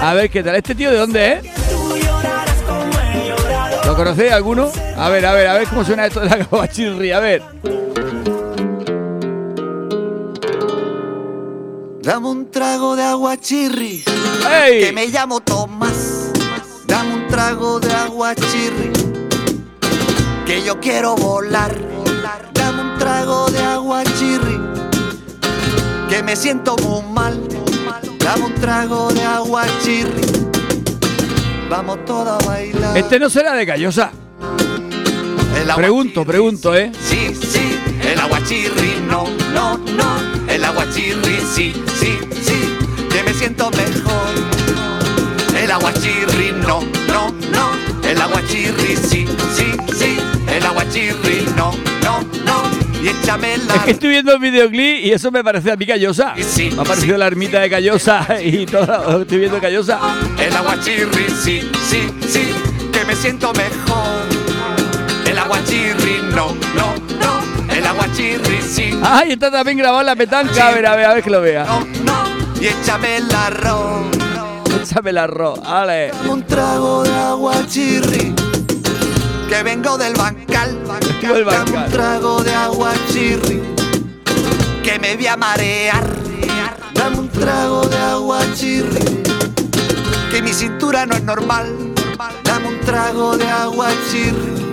[0.00, 0.56] A ver, ¿qué tal?
[0.56, 1.44] ¿Este tío de dónde es?
[3.86, 4.70] ¿Lo conocéis alguno?
[4.96, 7.42] A ver, a ver, a ver cómo suena esto de la aguachirri, a ver.
[12.02, 14.04] Dame un trago de agua chirri,
[14.50, 14.80] ¡Ey!
[14.80, 16.30] que me llamo Tomás.
[16.86, 18.92] Dame un trago de agua chirri,
[20.46, 21.76] que yo quiero volar.
[22.54, 24.58] Dame un trago de agua chirri,
[26.08, 27.40] que me siento muy mal.
[28.18, 30.22] Dame un trago de agua chirri,
[31.68, 32.96] vamos todos a bailar.
[32.96, 34.12] Este no será de Callosa.
[35.74, 36.90] Pregunto, pregunto, ¿eh?
[37.04, 40.17] Sí, sí, el aguachirri, no, no, no.
[40.58, 42.76] El aguachirri, sí, sí, sí,
[43.12, 44.34] que me siento mejor.
[45.56, 47.70] El aguachirri, no, no, no.
[48.08, 50.18] El aguachirri, sí, sí, sí.
[50.52, 51.70] El aguachirri, no,
[52.02, 52.62] no, no.
[53.00, 53.74] Y échame la.
[53.76, 56.34] Es que estoy viendo el videoclip y eso me parece a mí Callosa.
[56.40, 57.20] Sí, Me ha parecido sí.
[57.20, 60.00] la ermita de Callosa y todo estoy viendo Callosa.
[60.40, 62.48] El aguachirri, sí, sí, sí,
[62.92, 64.26] que me siento mejor.
[65.24, 66.17] El aguachirri, no, no,
[68.18, 68.24] no.
[68.24, 69.00] El aguachirri, sí.
[69.02, 70.68] Ah, y está también grabado en la petanca.
[70.68, 71.64] A ver, a ver, a ver que lo vea.
[71.64, 74.06] No, no, y échame el arroz.
[74.82, 75.60] Échame el arroz.
[75.60, 76.10] Vale.
[76.28, 78.34] Un trago de agua chirri,
[79.48, 80.78] que vengo del bancal.
[81.22, 81.84] Vengo del bancal.
[81.84, 83.62] Un trago de agua chirri,
[84.82, 86.06] que me voy a marear.
[86.94, 89.22] Dame un trago de agua chirri,
[90.30, 91.94] que mi cintura no es normal.
[92.44, 94.72] Dame un trago de agua chirri,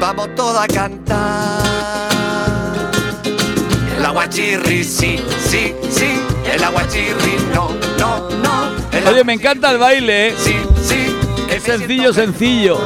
[0.00, 1.69] vamos todos a cantar.
[4.30, 6.20] Aguachirri, sí, sí, sí.
[6.54, 8.70] El aguachirri, no, no, no.
[8.96, 10.34] El Oye, me encanta el baile, ¿eh?
[10.38, 10.54] Sí,
[10.84, 11.16] sí.
[11.52, 12.78] Es sencillo, sencillo.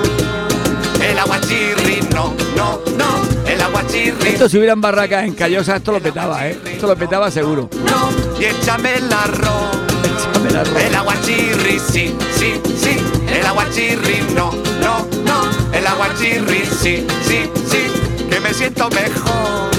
[1.02, 3.46] El aguachirri, no, no, no.
[3.46, 6.58] El aguachirri, Esto si hubieran barracas en Callosa, esto lo petaba, ¿eh?
[6.64, 7.68] Esto lo petaba seguro.
[7.74, 8.40] no.
[8.40, 9.76] Y échame el arroz.
[10.02, 10.80] Échame el arroz.
[10.82, 12.96] El aguachirri, sí, sí, sí.
[13.30, 15.76] El aguachirri, no, no, no.
[15.76, 18.30] El aguachirri, sí, sí, sí.
[18.30, 19.73] Que me siento mejor.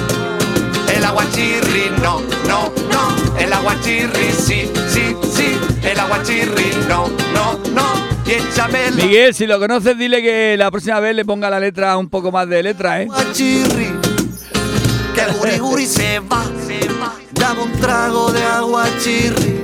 [1.16, 3.40] Aguachirri, no, no, no.
[3.40, 5.58] El aguachirri, sí, sí, sí.
[5.82, 7.60] El aguachirri, no, no,
[8.28, 11.96] échame el Miguel, si lo conoces, dile que la próxima vez le ponga la letra
[11.96, 13.08] un poco más de letra, ¿eh?
[13.10, 13.94] aguachirri.
[15.14, 17.14] Que el guri guri se va, se va.
[17.32, 19.62] Dame un trago de aguachirri.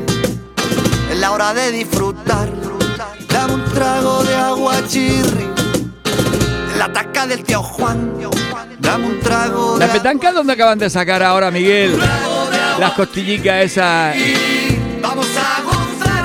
[1.12, 2.49] Es la hora de disfrutar.
[3.28, 5.61] Dame un trago de aguachirri.
[6.82, 8.12] La taca del tío Juan.
[8.80, 11.96] Dame un trago de ¿Las petancas dónde acaban de sacar ahora, Miguel?
[12.80, 14.16] Las costillicas esas.
[15.00, 16.24] Vamos a gozar.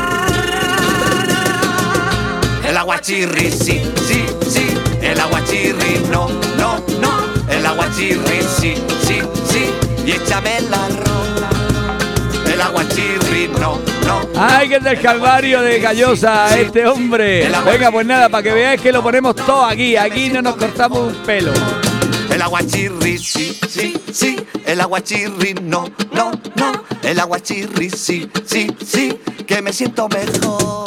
[2.66, 4.68] El aguachirri, sí, sí, sí.
[5.02, 7.52] El aguachirri, no, no, no.
[7.52, 8.76] El aguachirri, sí,
[9.06, 9.74] sí, sí.
[10.06, 11.28] Y échame el arroz.
[12.50, 13.78] El aguachirri, no.
[14.38, 17.48] ¡Ay, que es del Calvario de Callosa, este hombre!
[17.64, 19.96] Venga, pues nada, para que veáis que lo ponemos todo aquí.
[19.96, 21.52] Aquí no nos cortamos un pelo.
[22.30, 24.36] El aguachirri, sí, sí, sí.
[24.66, 26.72] El aguachirri, no, no, no.
[27.02, 29.18] El aguachirri, sí, sí, sí.
[29.46, 30.84] Que me siento mejor.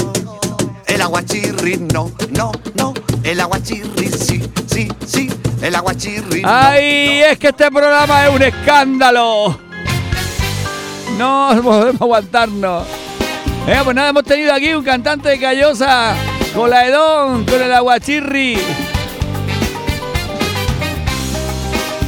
[0.85, 2.93] El aguachirri, no, no, no.
[3.23, 5.29] El aguachirri, sí, sí, sí.
[5.61, 6.43] El aguachirri.
[6.43, 9.59] no, ¡Ay, es que este programa es un escándalo!
[11.17, 13.08] No podemos aguantarnos.
[13.65, 16.15] Venga, pues nada, hemos tenido aquí un cantante de Callosa
[16.55, 18.57] con la Edón, con el aguachirri.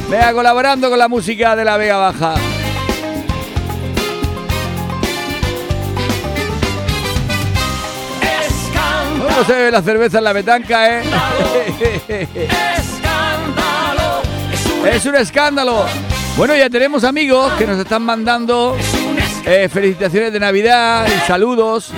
[0.08, 2.34] Venga, colaborando con la música de la Vega Baja.
[9.36, 11.02] No se bebe la cerveza en la petanca, ¿eh?
[12.78, 14.22] Escándalo,
[14.52, 15.86] es un Es un escándalo.
[16.36, 18.76] Bueno, ya tenemos amigos que nos están mandando
[19.46, 21.90] eh, felicitaciones de Navidad y saludos.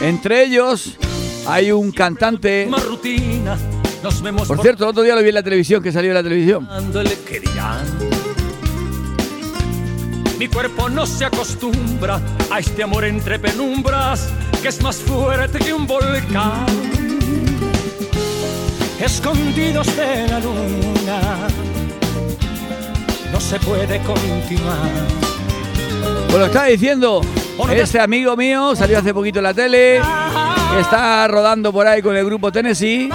[0.00, 0.96] Entre ellos
[1.46, 2.68] hay un cantante.
[4.46, 6.68] Por cierto, el otro día lo vi en la televisión, que salió en la televisión.
[10.38, 12.20] Mi cuerpo no se acostumbra
[12.50, 14.28] a este amor entre penumbras
[14.60, 16.66] que es más fuerte que un volcán.
[18.98, 21.48] Escondidos de la luna,
[23.34, 24.88] no se puede continuar.
[26.28, 27.20] Pues lo estaba diciendo.
[27.68, 30.00] Este amigo mío salió hace poquito en la tele.
[30.78, 33.10] Está rodando por ahí con el grupo Tennessee.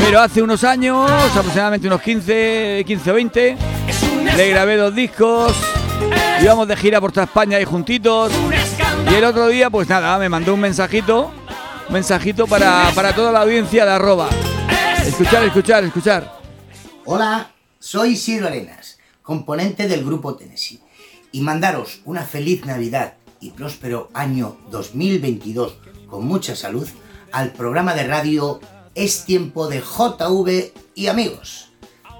[0.00, 3.56] Pero hace unos años, aproximadamente unos 15, 15 o 20,
[3.86, 5.54] Es un, le grabé dos discos.
[6.42, 8.32] Íbamos de gira por toda España ahí juntitos.
[9.12, 11.30] Y el otro día, pues nada, me mandó un mensajito.
[11.86, 14.28] Un mensajito para, para toda la audiencia de arroba.
[15.06, 16.40] Escuchar, escuchar, escuchar.
[17.04, 18.99] Hola, soy Isidro Arenas,
[19.30, 20.80] componente del grupo Tennessee,
[21.30, 25.76] y mandaros una feliz Navidad y próspero año 2022
[26.08, 26.88] con mucha salud
[27.30, 28.58] al programa de radio
[28.96, 31.70] Es Tiempo de JV y amigos.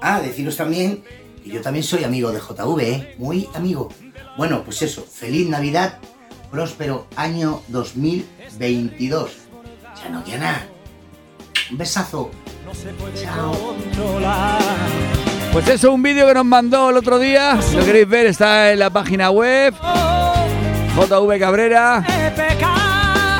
[0.01, 1.03] Ah, deciros también
[1.43, 3.15] que yo también soy amigo de JV, ¿eh?
[3.17, 3.89] muy amigo.
[4.37, 5.99] Bueno, pues eso, feliz Navidad,
[6.49, 9.31] próspero año 2022.
[10.01, 10.67] Ya no queda nada.
[11.69, 12.31] Un besazo.
[12.65, 13.51] No se puede Chao.
[13.51, 15.20] controlar.
[15.51, 17.61] Pues eso, un vídeo que nos mandó el otro día.
[17.61, 19.73] Si lo queréis ver, está en la página web.
[20.95, 22.03] JV Cabrera.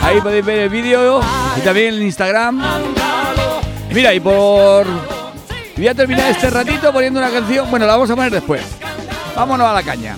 [0.04, 1.22] Ahí podéis ver el vídeo.
[1.58, 2.62] Y también en Instagram.
[3.92, 4.86] Mira, y por.
[5.78, 7.70] Voy a terminar este ratito poniendo una canción.
[7.70, 8.62] Bueno, la vamos a poner después.
[9.34, 10.16] Vámonos a la caña.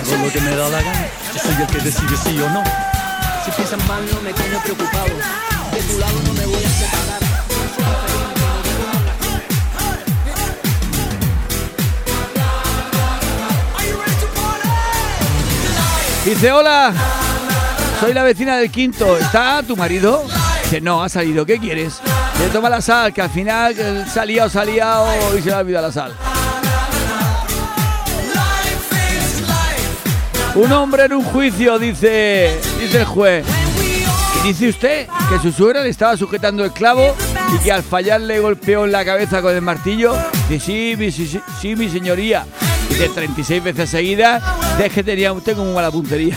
[0.00, 1.08] Hago lo que me da la gana.
[1.34, 2.62] Yo soy el que decide sí o no.
[3.44, 5.08] Si piensan mal, no me quedo preocupado.
[5.72, 7.20] De tu lado no me voy a separar.
[16.24, 16.92] Dice, hola.
[18.00, 19.16] Soy la vecina del quinto.
[19.18, 20.24] ¿Está tu marido?
[20.64, 21.44] Dice, no, ha salido.
[21.44, 22.00] ¿Qué quieres?
[22.38, 24.48] Le toma la sal, que al final eh, se ha liado
[25.36, 26.29] y se le ha olvidado la sal.
[30.54, 33.46] Un hombre en un juicio, dice, dice el juez.
[34.42, 37.14] Y dice usted que su suegra le estaba sujetando el clavo
[37.54, 40.16] y que al fallar le golpeó en la cabeza con el martillo.
[40.48, 42.46] Dice, sí, sí, sí, sí, mi señoría.
[42.88, 44.42] Dice 36 veces seguidas.
[44.82, 46.36] Es que tenía usted como mala puntería.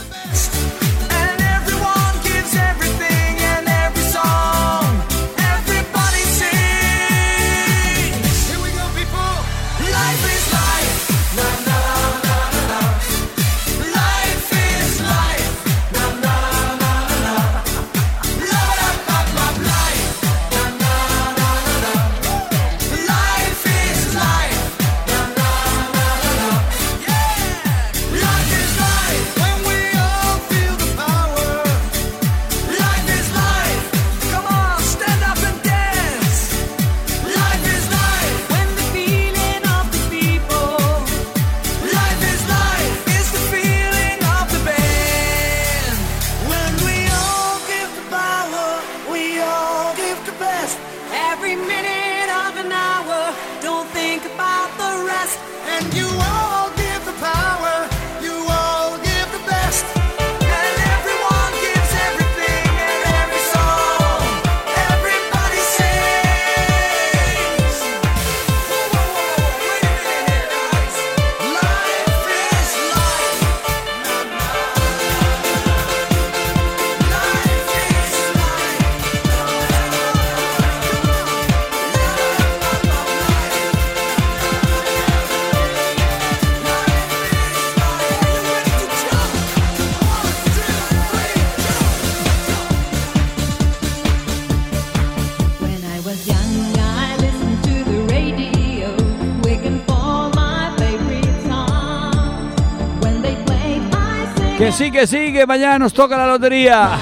[104.74, 106.98] Sí, que sí, que mañana nos toca la lotería.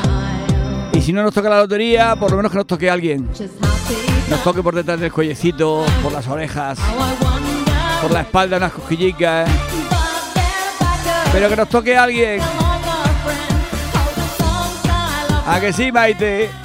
[0.94, 3.30] Y si no nos toca la lotería, por lo menos que nos toque alguien.
[4.30, 6.78] Nos toque por detrás del cuellecito, por las orejas,
[8.02, 9.50] por la espalda unas cosquillicas.
[9.50, 9.54] ¿eh?
[11.32, 12.42] Pero que nos toque alguien.
[15.48, 16.61] ¿A que sí, Maite?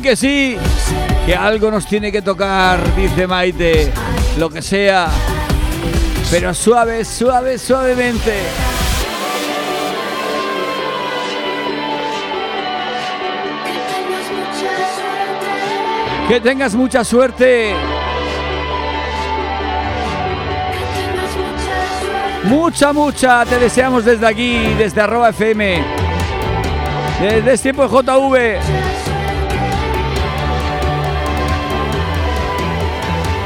[0.00, 0.56] Que sí,
[1.26, 3.92] que algo nos tiene que tocar, dice Maite,
[4.38, 5.08] lo que sea,
[6.30, 8.34] pero suave, suave, suavemente.
[16.28, 17.74] Que tengas mucha suerte.
[22.44, 25.84] Mucha, mucha, te deseamos desde aquí, desde arroba FM,
[27.20, 28.99] desde este tiempo JV.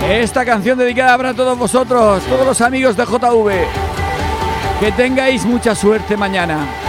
[0.09, 3.67] Esta canción dedicada para todos vosotros, todos los amigos de JV.
[4.79, 6.84] Que tengáis mucha suerte mañana.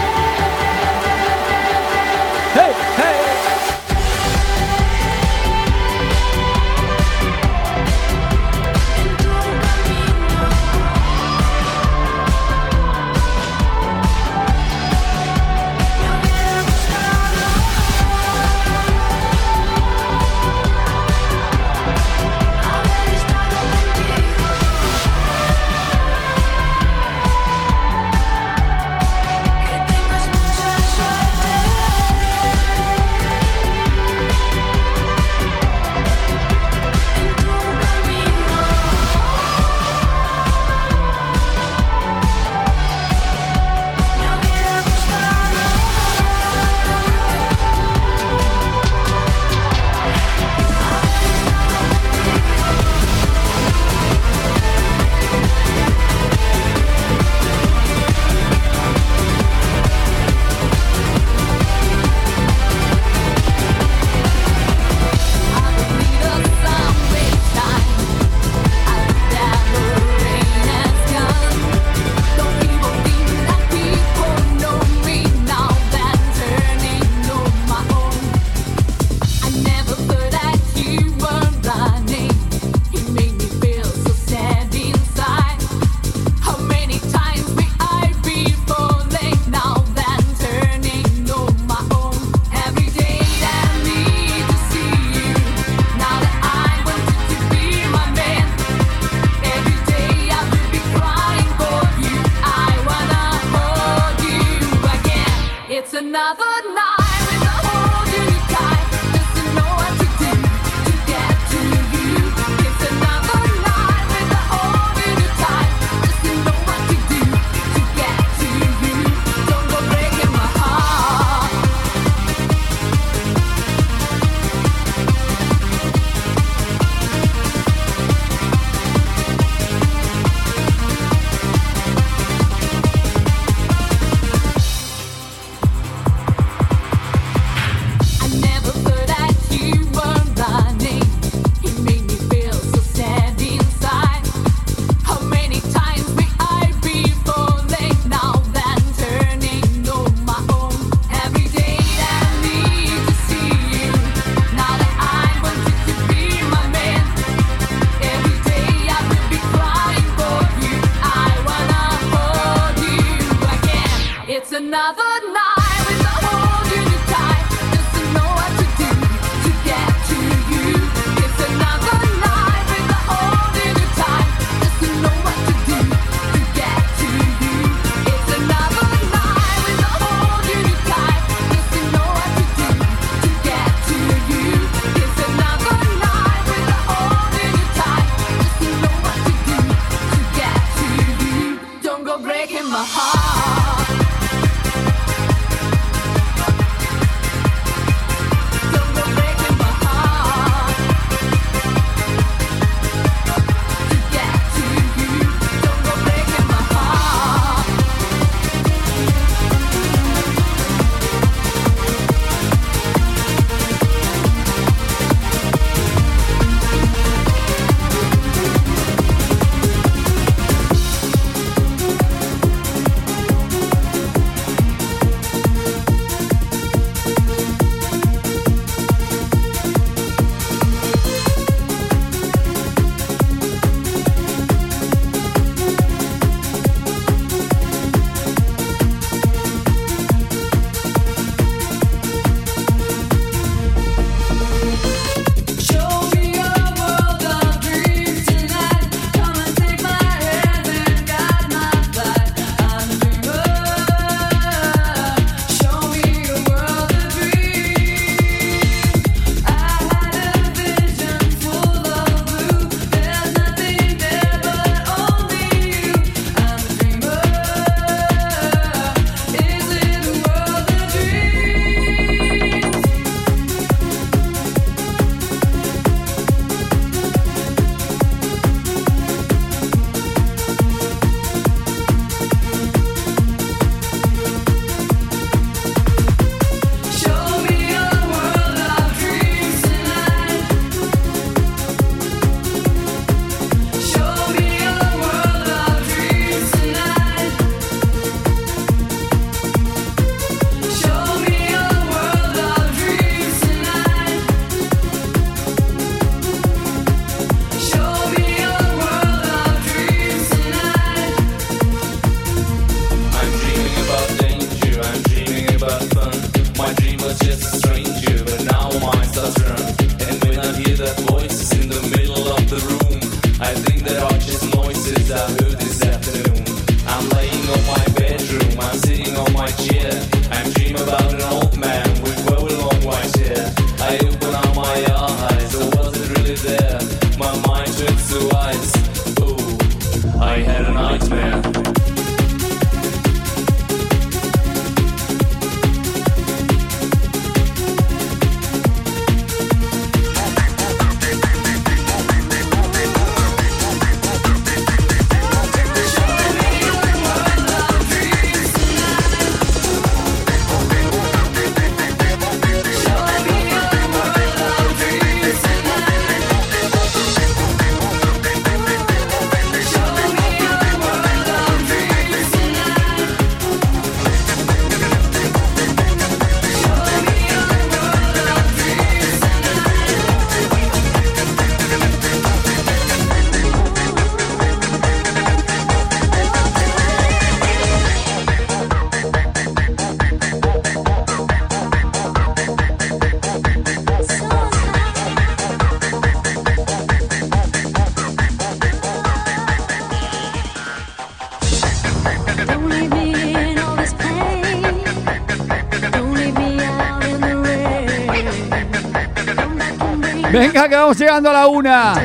[410.85, 411.95] Vamos llegando a la una.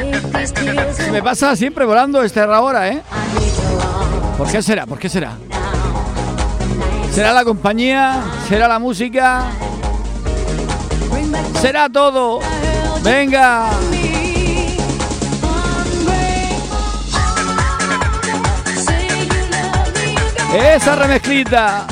[0.94, 3.02] Se me pasa siempre volando esta hora, ¿eh?
[4.38, 4.86] ¿Por qué será?
[4.86, 5.36] ¿Por qué será?
[7.12, 8.22] ¿Será la compañía?
[8.48, 9.50] ¿Será la música?
[11.60, 12.40] ¿Será todo?
[13.02, 13.68] Venga.
[20.54, 21.86] Esa remezclita.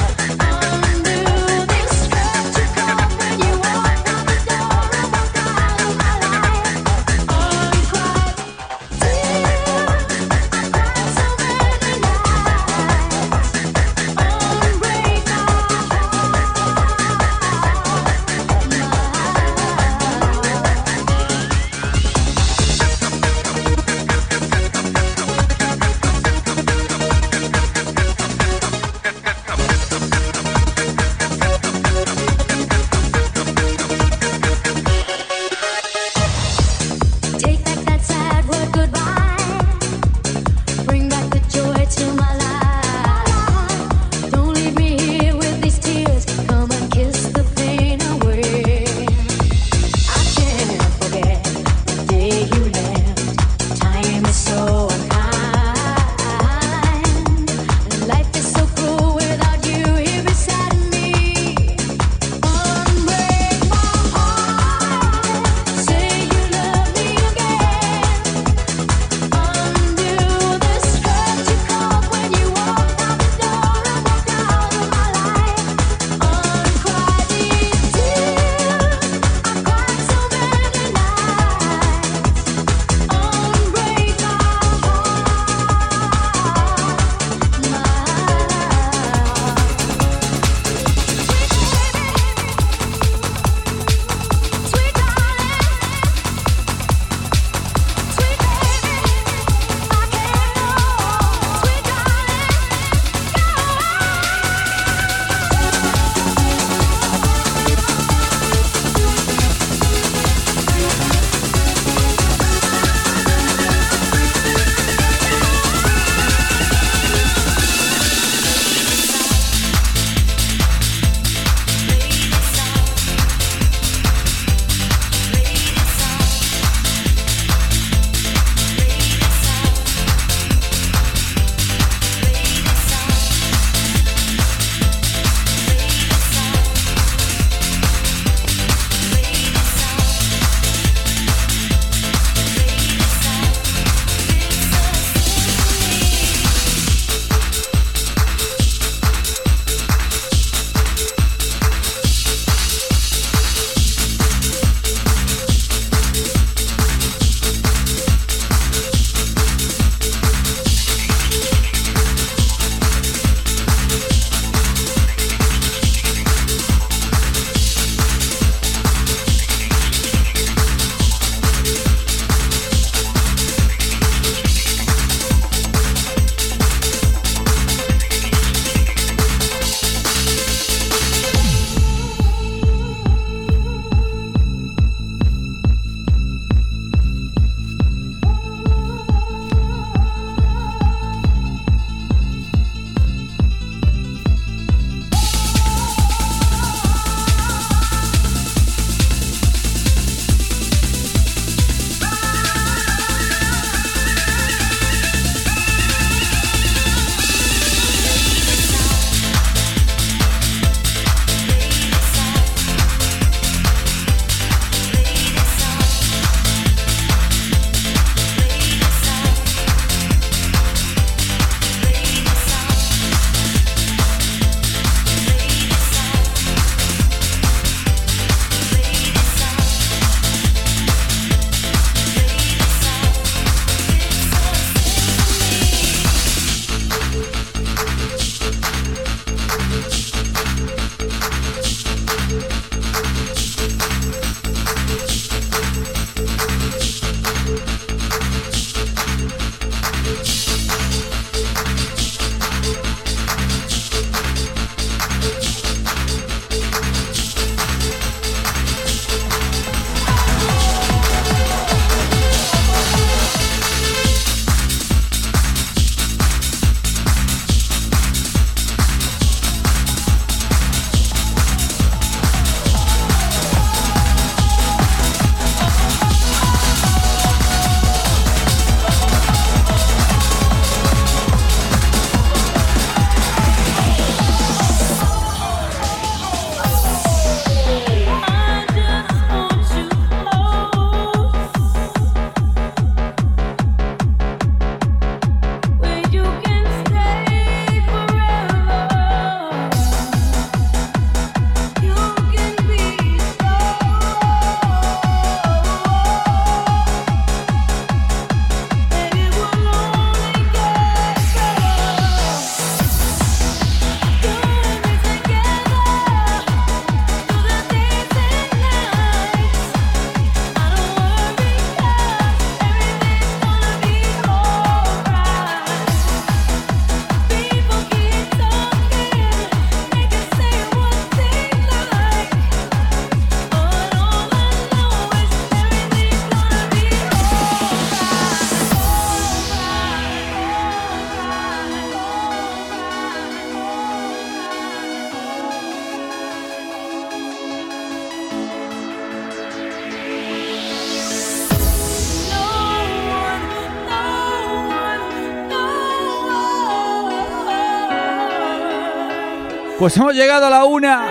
[359.78, 361.06] Pues hemos llegado a la una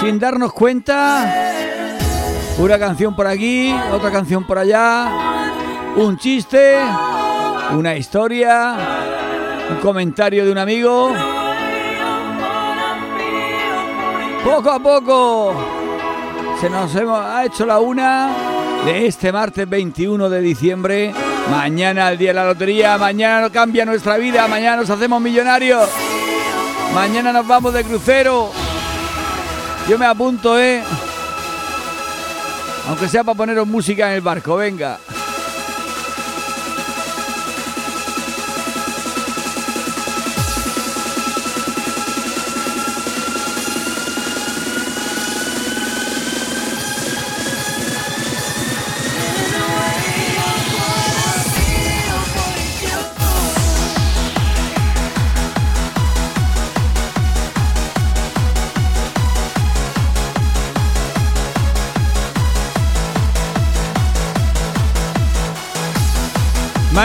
[0.00, 1.54] sin darnos cuenta.
[2.58, 5.08] Una canción por aquí, otra canción por allá,
[5.96, 6.76] un chiste,
[7.72, 8.76] una historia,
[9.70, 11.12] un comentario de un amigo.
[14.44, 15.54] Poco a poco
[16.60, 18.30] se nos hemos- ha hecho la una
[18.84, 21.14] de este martes 21 de diciembre.
[21.50, 25.88] Mañana el día de la lotería, mañana cambia nuestra vida, mañana nos hacemos millonarios.
[26.98, 28.50] Mañana nos vamos de crucero.
[29.88, 30.82] Yo me apunto, ¿eh?
[32.88, 34.98] Aunque sea para poneros música en el barco, venga.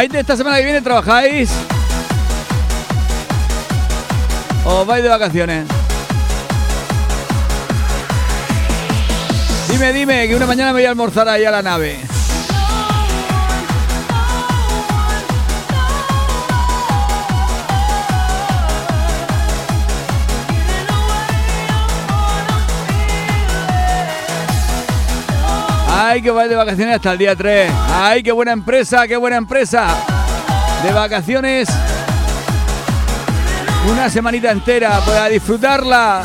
[0.04, 1.50] Maite, esta semana que viene trabajáis.
[4.66, 5.66] ¿O vais de vacaciones?
[9.70, 12.02] Dime, dime, que una mañana me voy a almorzar ahí a la nave.
[25.96, 27.72] Ay, que vais de vacaciones hasta el día 3.
[27.94, 29.86] Ay, qué buena empresa, qué buena empresa.
[30.84, 31.70] De vacaciones.
[33.92, 36.24] Una semanita entera para disfrutarla.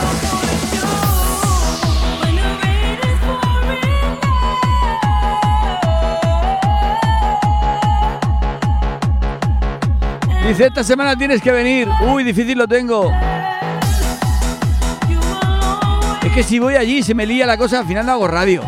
[10.49, 11.87] Dice, esta semana tienes que venir.
[12.07, 13.13] Uy, difícil lo tengo.
[16.25, 18.63] Es que si voy allí se me lía la cosa, al final no hago radio.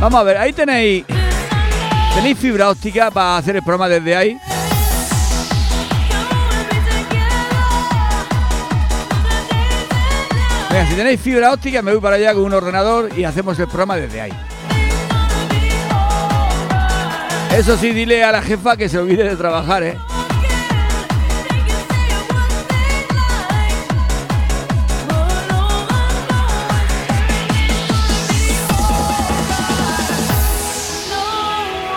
[0.00, 1.04] Vamos a ver, ahí tenéis.
[2.14, 4.38] ¿Tenéis fibra óptica para hacer el programa desde ahí?
[10.70, 13.66] Venga, si tenéis fibra óptica me voy para allá con un ordenador y hacemos el
[13.66, 14.32] programa desde ahí.
[17.56, 19.96] Eso sí, dile a la jefa que se olvide de trabajar, ¿eh?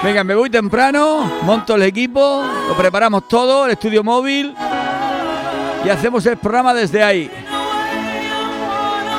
[0.04, 4.56] Venga, me voy temprano, monto el equipo, lo preparamos todo, el estudio móvil
[5.86, 7.30] y hacemos el programa desde ahí.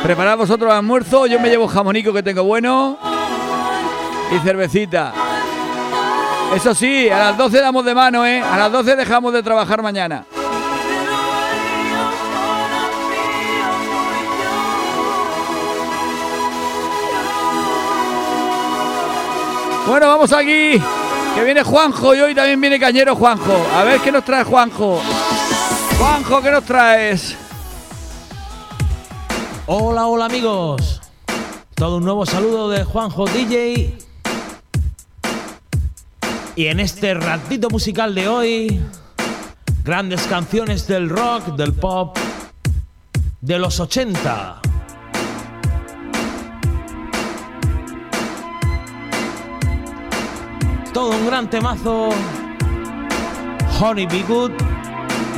[0.03, 2.99] Preparad vosotros el almuerzo, yo me llevo jamonico que tengo bueno
[4.35, 5.12] y cervecita.
[6.53, 8.43] Eso sí, a las 12 damos de mano, ¿eh?
[8.43, 10.24] A las 12 dejamos de trabajar mañana.
[19.87, 20.80] Bueno, vamos aquí.
[21.35, 23.66] Que viene Juanjo y hoy también viene Cañero Juanjo.
[23.74, 25.01] A ver qué nos trae Juanjo.
[25.99, 27.37] Juanjo, ¿qué nos traes?
[29.66, 31.01] Hola, hola amigos.
[31.74, 33.99] Todo un nuevo saludo de Juanjo DJ.
[36.55, 38.80] Y en este ratito musical de hoy,
[39.83, 42.16] grandes canciones del rock, del pop,
[43.41, 44.62] de los 80.
[51.03, 52.11] Un gran temazo.
[53.80, 54.53] Honey Be Good,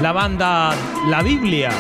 [0.03, 0.75] la banda
[1.09, 1.71] La Biblia.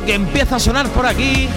[0.00, 1.48] que empieza a sonar por aquí.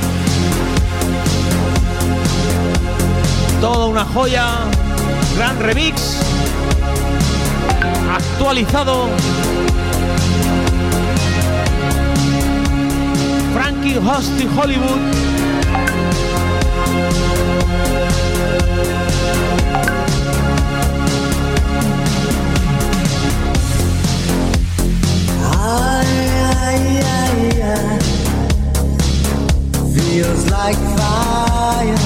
[3.61, 4.57] Toda una joya,
[5.37, 6.17] gran remix,
[8.13, 9.07] actualizado.
[13.53, 15.24] Frankie Hosty Hollywood.
[30.15, 31.97] feels like fire.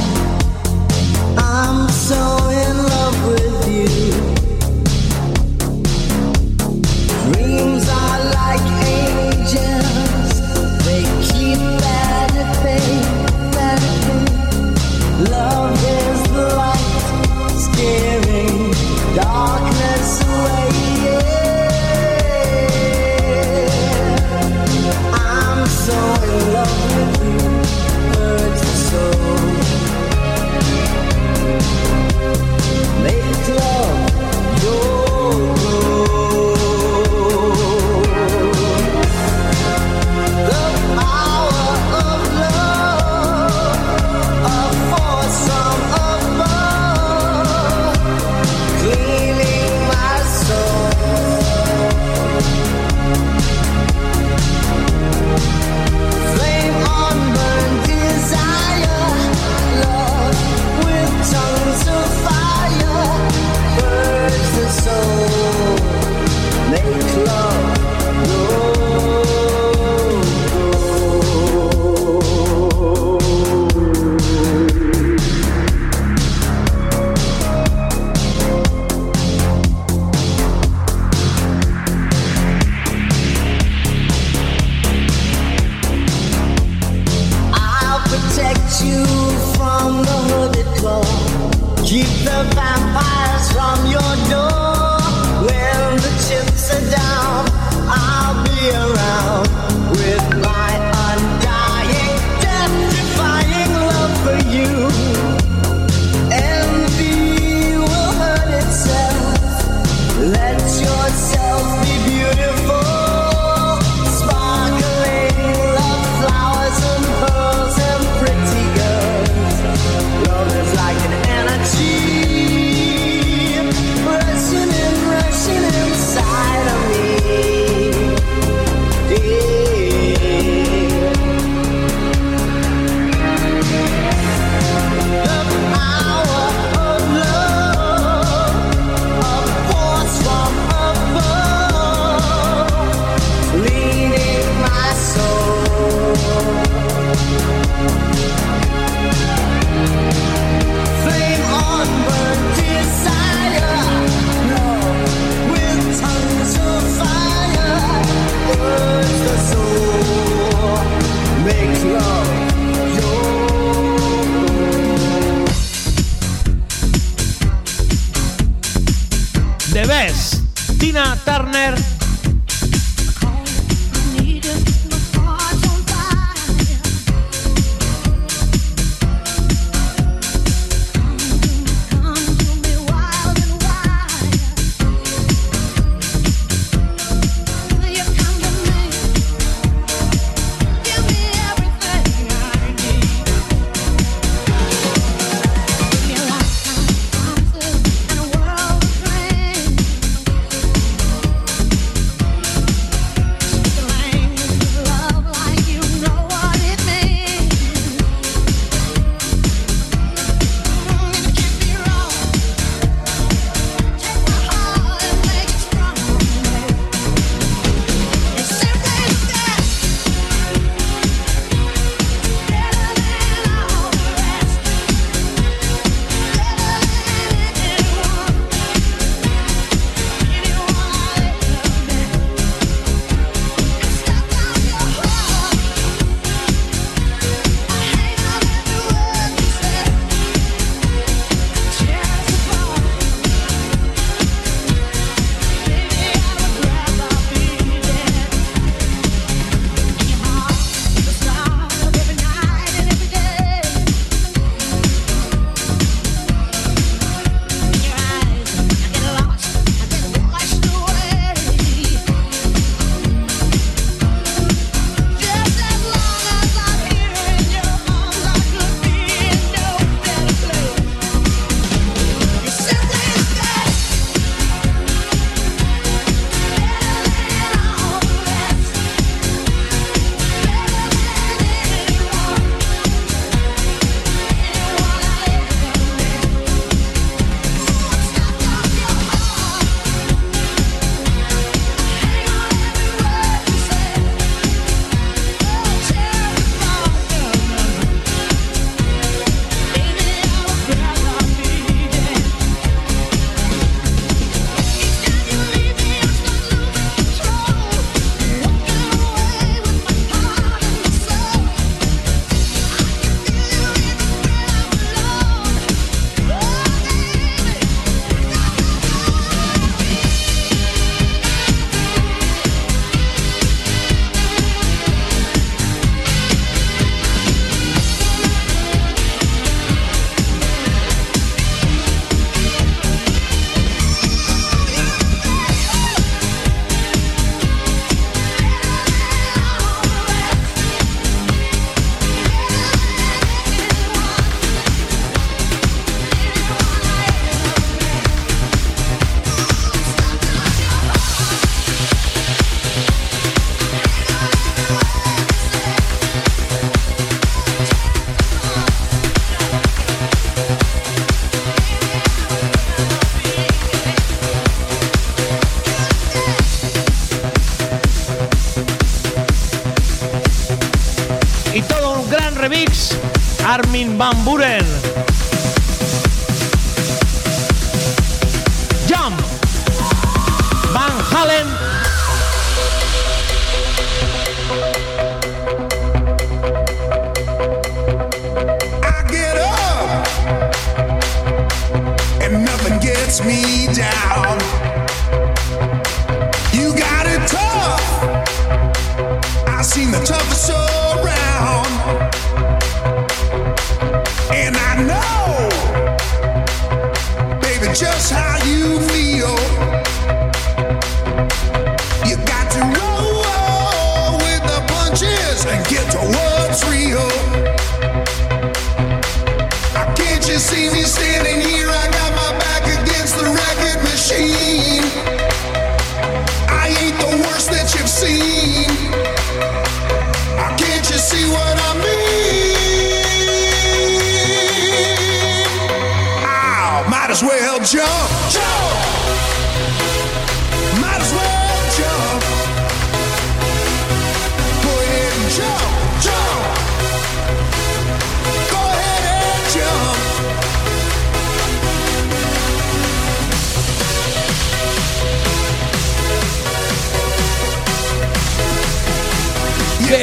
[1.38, 2.39] I'm so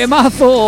[0.06, 0.65] temazo.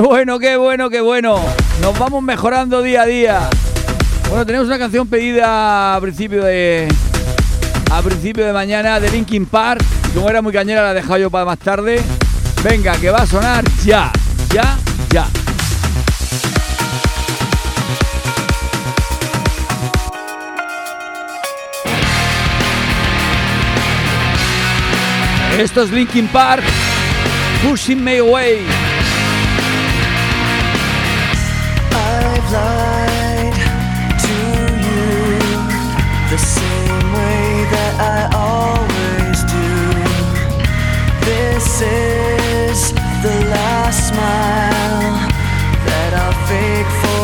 [0.00, 1.38] Bueno, qué bueno, qué bueno.
[1.82, 3.50] Nos vamos mejorando día a día.
[4.30, 6.88] Bueno, tenemos una canción pedida a principio de
[7.92, 9.84] a principio de mañana de Linkin Park.
[10.14, 12.00] Como era muy cañera la he dejado yo para más tarde.
[12.64, 14.10] Venga, que va a sonar ya,
[14.54, 14.78] ya,
[15.10, 15.28] ya.
[25.58, 26.64] Esto es Linkin Park,
[27.62, 28.79] Pushing Me Away.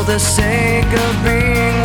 [0.07, 1.76] the sake of being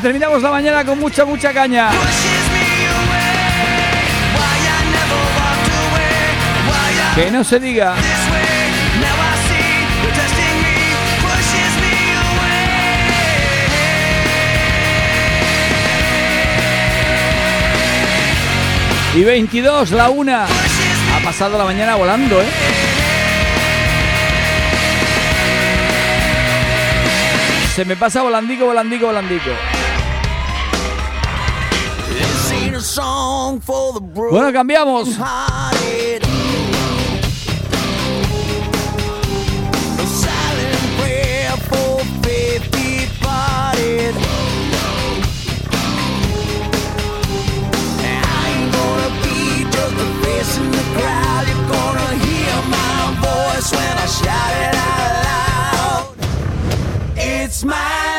[0.00, 1.90] Terminamos la mañana con mucha, mucha caña.
[7.16, 7.94] Que no se diga.
[19.16, 20.44] Y 22, la una.
[20.44, 22.46] Ha pasado la mañana volando, ¿eh?
[27.74, 29.50] Se me pasa volandico, volandico, volandico.
[34.30, 35.08] Bueno, cambiamos.
[35.16, 36.28] broken-hearted.
[57.70, 58.17] A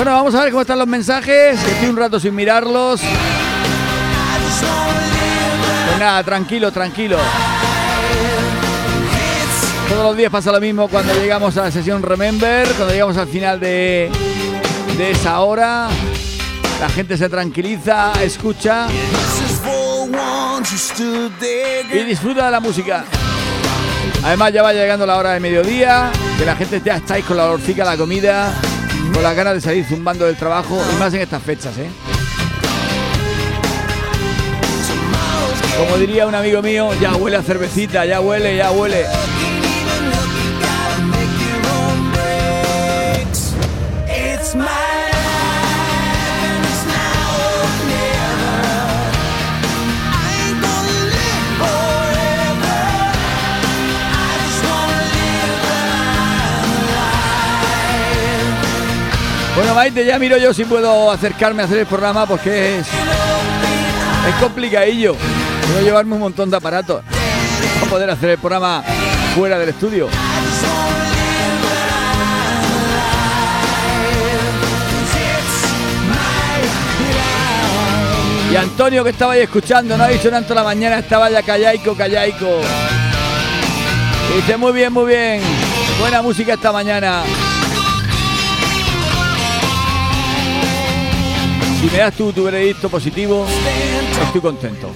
[0.00, 1.62] Bueno, vamos a ver cómo están los mensajes.
[1.62, 3.02] Estoy un rato sin mirarlos.
[5.88, 7.18] Pues nada, tranquilo, tranquilo.
[9.90, 13.28] Todos los días pasa lo mismo cuando llegamos a la sesión Remember, cuando llegamos al
[13.28, 14.10] final de,
[14.96, 15.88] de esa hora.
[16.80, 18.86] La gente se tranquiliza, escucha
[21.92, 23.04] y disfruta de la música.
[24.24, 27.44] Además ya va llegando la hora de mediodía, que la gente ya estáis con la
[27.44, 28.50] olorcica, la comida,
[29.12, 31.90] con las ganas de salir zumbando del trabajo y más en estas fechas, ¿eh?
[35.78, 39.06] Como diría un amigo mío, ya huele a cervecita, ya huele, ya huele.
[59.60, 64.34] Bueno, Maite, ya miro yo si puedo acercarme a hacer el programa porque es, es
[64.40, 65.14] complicadillo.
[65.66, 67.02] Quiero llevarme un montón de aparatos
[67.78, 68.82] para poder hacer el programa
[69.34, 70.08] fuera del estudio.
[78.50, 81.94] Y Antonio que estaba ahí escuchando, no ha dicho nada la mañana, estaba ya callaico,
[81.94, 82.62] callaico.
[84.32, 85.42] Y dice, muy bien, muy bien.
[86.00, 87.24] Buena música esta mañana.
[91.80, 93.46] Si me das tú tu veredicto positivo,
[94.22, 94.90] estoy contento.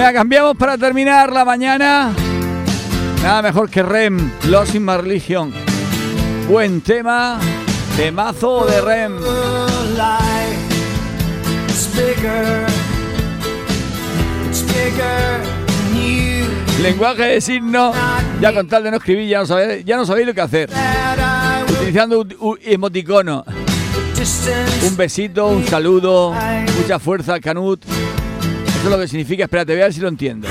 [0.00, 2.10] Venga, cambiamos para terminar la mañana.
[3.22, 5.52] Nada mejor que Rem, Lost in My Religion.
[6.48, 7.38] Buen tema,
[7.98, 9.18] temazo de Rem.
[16.80, 17.94] Lenguaje de signos.
[18.40, 20.70] Ya con tal de no escribir, ya no sabéis, ya no sabéis lo que hacer.
[21.72, 23.44] Utilizando un, un emoticono.
[24.82, 26.34] Un besito, un saludo,
[26.78, 27.84] mucha fuerza, Canut.
[28.80, 29.44] Eso es lo que significa.
[29.44, 30.48] Espérate, voy a ver si lo entiendo.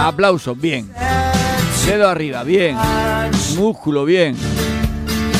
[0.00, 0.90] Aplausos, bien.
[1.86, 2.76] Dedo arriba, bien.
[3.56, 4.36] Músculo, bien.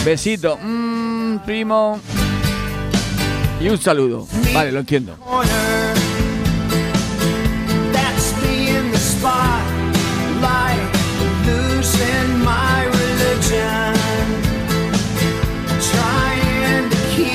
[0.04, 1.98] Besito, mm, primo.
[3.60, 4.28] Y un saludo.
[4.54, 5.18] Vale, lo entiendo.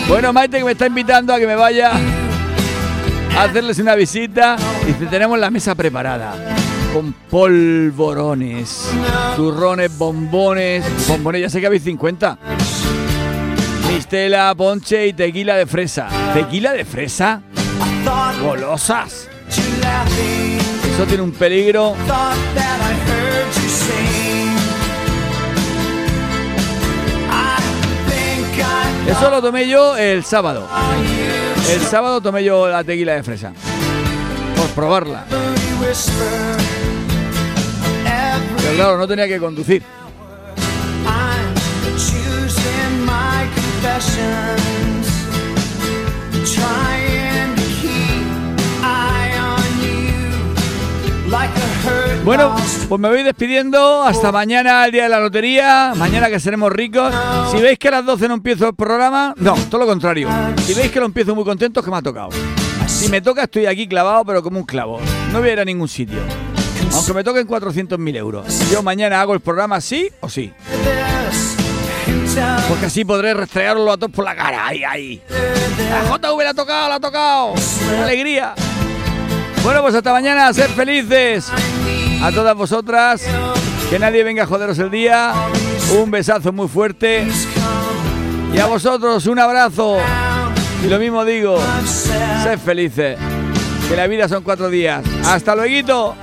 [0.08, 1.92] Bueno, Maite que me está invitando a que me vaya
[3.38, 4.56] hacerles una visita.
[4.86, 6.34] Dice, tenemos la mesa preparada.
[6.94, 8.90] con polvorones,
[9.38, 12.38] turrones, bombones, bombones, ya sé que habéis 50.
[13.88, 16.10] Mistela, ponche y tequila de fresa.
[16.34, 17.42] ¿Tequila de fresa?
[18.44, 19.30] Golosas.
[19.48, 21.96] Eso tiene un peligro.
[29.08, 30.68] Eso lo tomé yo el sábado.
[31.70, 33.54] El sábado tomé yo la tequila de fresa.
[34.56, 35.26] Por probarla.
[38.58, 39.84] Pero claro, no tenía que conducir.
[46.44, 46.91] Trying
[52.24, 52.56] Bueno,
[52.88, 54.04] pues me voy despidiendo.
[54.04, 55.94] Hasta mañana, el día de la lotería.
[55.96, 57.14] Mañana que seremos ricos.
[57.52, 60.30] Si veis que a las 12 no empiezo el programa, no, todo lo contrario.
[60.66, 62.30] Si veis que lo empiezo muy contento, es que me ha tocado.
[62.88, 65.00] Si me toca, estoy aquí clavado, pero como un clavo.
[65.32, 66.20] No voy a ir a ningún sitio.
[66.94, 68.70] Aunque me toquen 400.000 euros.
[68.72, 70.54] Yo mañana hago el programa sí o sí.
[72.68, 74.68] Porque así podré restregarlo a todos por la cara.
[74.68, 75.22] ¡Ay, ay!
[75.90, 77.54] La JV la ha tocado, la ha tocado.
[77.56, 78.54] ¡Qué alegría!
[79.64, 81.52] Bueno, pues hasta mañana, ser felices.
[82.24, 83.24] A todas vosotras,
[83.90, 85.34] que nadie venga a joderos el día.
[86.00, 87.28] Un besazo muy fuerte.
[88.54, 89.98] Y a vosotros, un abrazo.
[90.84, 91.60] Y lo mismo digo,
[92.44, 93.18] sed felices.
[93.88, 95.04] Que la vida son cuatro días.
[95.26, 96.16] Hasta luego.